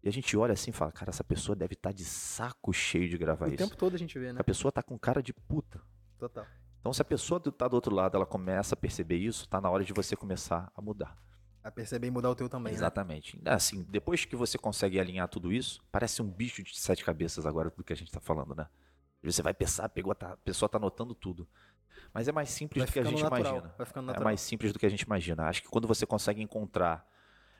[0.04, 3.08] e a gente olha assim e fala: Cara, essa pessoa deve estar de saco cheio
[3.08, 3.56] de gravar O isso.
[3.56, 4.40] tempo todo a gente vê, né?
[4.40, 5.80] A pessoa tá com cara de puta.
[6.18, 6.46] Total.
[6.80, 9.70] Então, se a pessoa tá do outro lado, ela começa a perceber isso, tá na
[9.70, 11.16] hora de você começar a mudar.
[11.62, 12.78] A perceber e mudar o teu também, né?
[12.78, 13.40] Exatamente.
[13.46, 17.70] Assim, depois que você consegue alinhar tudo isso, parece um bicho de sete cabeças agora
[17.74, 18.68] do que a gente tá falando, né?
[19.22, 21.48] Você vai pensar, pegou, tá, a pessoa tá anotando tudo.
[22.12, 23.40] Mas é mais simples Vai do que a gente natural.
[23.54, 23.74] imagina.
[23.78, 25.44] Vai ficando É mais simples do que a gente imagina.
[25.44, 27.08] Acho que quando você consegue encontrar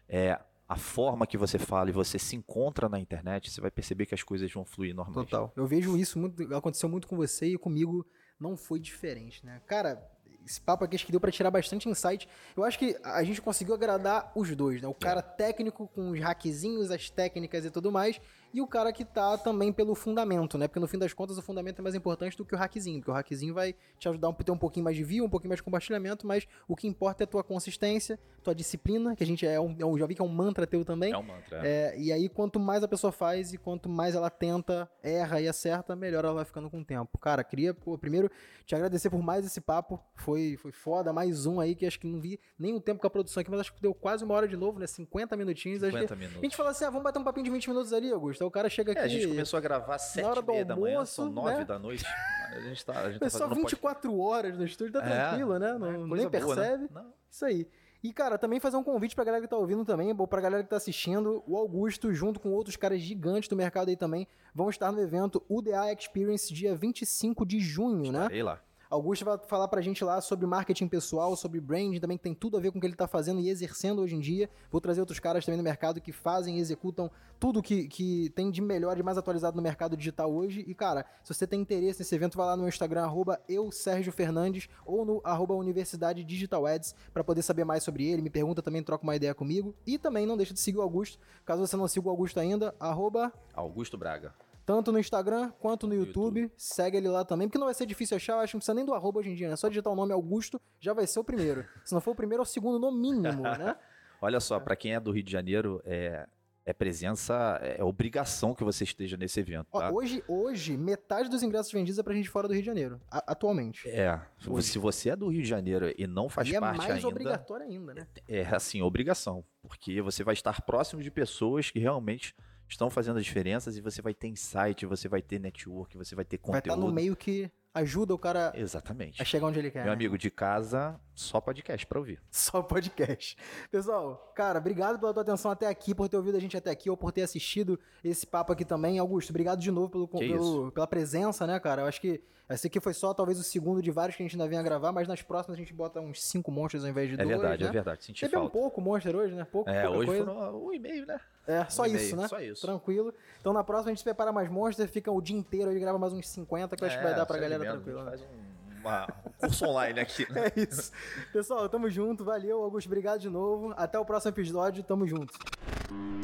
[0.07, 0.39] é,
[0.69, 4.15] a forma que você fala e você se encontra na internet, você vai perceber que
[4.15, 5.31] as coisas vão fluir normalmente.
[5.31, 5.53] Total.
[5.55, 6.55] Eu vejo isso muito.
[6.55, 8.07] Aconteceu muito com você e comigo
[8.41, 9.61] não foi diferente, né?
[9.67, 10.03] Cara,
[10.47, 12.29] esse papo aqui acho que deu pra tirar bastante insight.
[12.57, 14.89] Eu acho que a gente conseguiu agradar os dois, né?
[14.89, 18.21] O cara técnico com os hackzinhos, as técnicas e tudo mais.
[18.55, 20.69] E o cara que tá também pelo fundamento, né?
[20.69, 23.11] Porque no fim das contas o fundamento é mais importante do que o hackzinho, porque
[23.11, 25.59] o hackzinho vai te ajudar a ter um pouquinho mais de view, um pouquinho mais
[25.59, 29.45] de compartilhamento, mas o que importa é a tua consistência, tua disciplina, que a gente
[29.45, 31.13] é um, é um já vi que é um mantra teu também.
[31.13, 31.67] É um mantra.
[31.67, 31.95] É.
[31.95, 35.49] É, e aí quanto mais a pessoa faz e quanto mais ela tenta, erra e
[35.49, 37.19] acerta, melhor ela vai ficando com o tempo.
[37.19, 38.31] Cara, queria, pô, primeiro
[38.65, 42.07] te agradecer por mais esse papo, foi, foi foda, mais um aí que acho que
[42.07, 44.35] não vi nem o tempo com a produção aqui, mas acho que deu quase uma
[44.35, 44.87] hora de novo, né?
[44.87, 45.81] 50 minutinhos.
[45.81, 46.39] 50 que, minutos.
[46.39, 48.44] A gente falou assim, ah, vamos bater um papinho de 20 minutos ali, Augusto.
[48.45, 49.01] Aí o cara chega aqui...
[49.01, 51.31] É, a gente começou a gravar às sete hora do meia da manhã, almoço, são
[51.31, 51.65] nove né?
[51.65, 52.05] da noite.
[52.53, 55.29] A gente tá, a gente É tá só fazendo 24 horas no estúdio, tá É,
[55.29, 55.71] tranquilo, né?
[55.71, 56.63] é, Não, coisa nem boa, né?
[56.63, 56.89] percebe.
[57.31, 57.69] Isso aí.
[58.03, 60.63] E, cara, também fazer um convite pra galera que tá ouvindo também, ou pra galera
[60.63, 64.69] que tá assistindo, o Augusto, junto com outros caras gigantes do mercado aí também, vão
[64.69, 68.25] estar no evento UDA Experience dia 25 de junho, né?
[68.25, 68.61] Parei lá.
[68.95, 72.57] Augusto vai falar pra gente lá sobre marketing pessoal, sobre branding, também que tem tudo
[72.57, 74.49] a ver com o que ele tá fazendo e exercendo hoje em dia.
[74.71, 78.51] Vou trazer outros caras também no mercado que fazem e executam tudo que, que tem
[78.51, 80.65] de melhor e mais atualizado no mercado digital hoje.
[80.67, 83.73] E, cara, se você tem interesse nesse evento, vai lá no meu Instagram, arroba eu,
[83.73, 88.23] Sérgio Fernandes, ou no arroba Universidade Digital Ads, pra poder saber mais sobre ele.
[88.23, 89.75] Me pergunta também, troca uma ideia comigo.
[89.85, 91.19] E também não deixa de seguir o Augusto.
[91.45, 94.44] Caso você não siga o Augusto ainda, arroba Augusto Braga.
[94.67, 96.51] Tanto no Instagram quanto no YouTube.
[96.57, 98.35] Segue ele lá também, porque não vai ser difícil achar.
[98.35, 99.57] Eu acho que não precisa nem do arroba hoje em dia, né?
[99.57, 101.65] Só digitar o nome Augusto já vai ser o primeiro.
[101.85, 103.77] Se não for o primeiro, é o segundo no mínimo, né?
[104.21, 106.27] Olha só, pra quem é do Rio de Janeiro, é,
[106.65, 109.91] é presença, é obrigação que você esteja nesse evento, Ó, tá?
[109.91, 113.33] hoje, hoje, metade dos ingressos vendidos é pra gente fora do Rio de Janeiro, a-
[113.33, 113.87] atualmente.
[113.87, 114.69] É, Hoje.
[114.69, 117.09] se você é do Rio de Janeiro e não faz e é parte mais ainda,
[117.09, 118.07] obrigatório ainda, né?
[118.27, 122.35] é assim, obrigação, porque você vai estar próximo de pessoas que realmente
[122.75, 126.25] estão fazendo as diferenças e você vai ter insight, você vai ter network, você vai
[126.25, 126.75] ter Vai conteúdo.
[126.81, 129.21] estar no meio que ajuda o cara Exatamente.
[129.21, 129.81] a chegar onde ele quer.
[129.81, 129.93] Meu né?
[129.95, 132.21] amigo, de casa, só podcast pra ouvir.
[132.31, 133.37] Só podcast.
[133.71, 136.89] Pessoal, cara, obrigado pela tua atenção até aqui, por ter ouvido a gente até aqui,
[136.91, 138.99] ou por ter assistido esse papo aqui também.
[138.99, 141.83] Augusto, obrigado de novo pelo, pelo- pela presença, né, cara?
[141.83, 144.35] Eu acho que esse aqui foi só talvez o segundo de vários que a gente
[144.37, 147.15] ainda venha gravar, mas nas próximas a gente bota uns cinco monstros ao invés de
[147.15, 147.69] É dois, verdade, né?
[147.69, 148.05] é verdade.
[148.05, 148.53] Senti Teve um falta.
[148.53, 149.45] pouco monster hoje, né?
[149.45, 150.25] Pouco, É, hoje coisa.
[150.27, 151.19] foram um e-mail, né?
[151.47, 152.29] É, só um e-mail, isso, né?
[152.29, 152.63] só isso.
[152.63, 153.13] Tranquilo.
[153.41, 156.13] Então na próxima a gente prepara mais monstros, fica o dia inteiro aí, grava mais
[156.13, 158.03] uns 50, que eu acho que vai dar pra galera tranquilo.
[158.05, 158.13] né?
[158.13, 159.07] a gente Faz um, uma-
[159.39, 160.31] curso online aqui.
[160.33, 160.45] né?
[160.57, 160.91] É isso.
[161.33, 162.25] Pessoal, tamo junto.
[162.25, 162.87] Valeu, Augusto.
[162.87, 163.73] Obrigado de novo.
[163.77, 164.83] Até o próximo episódio.
[164.83, 165.33] Tamo junto.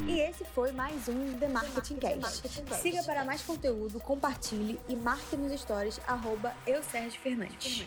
[0.07, 2.49] E esse foi mais um The Marketing Cast.
[2.81, 7.87] Siga para mais conteúdo, compartilhe e marque nos stories arroba eu Sérgio Fernandes.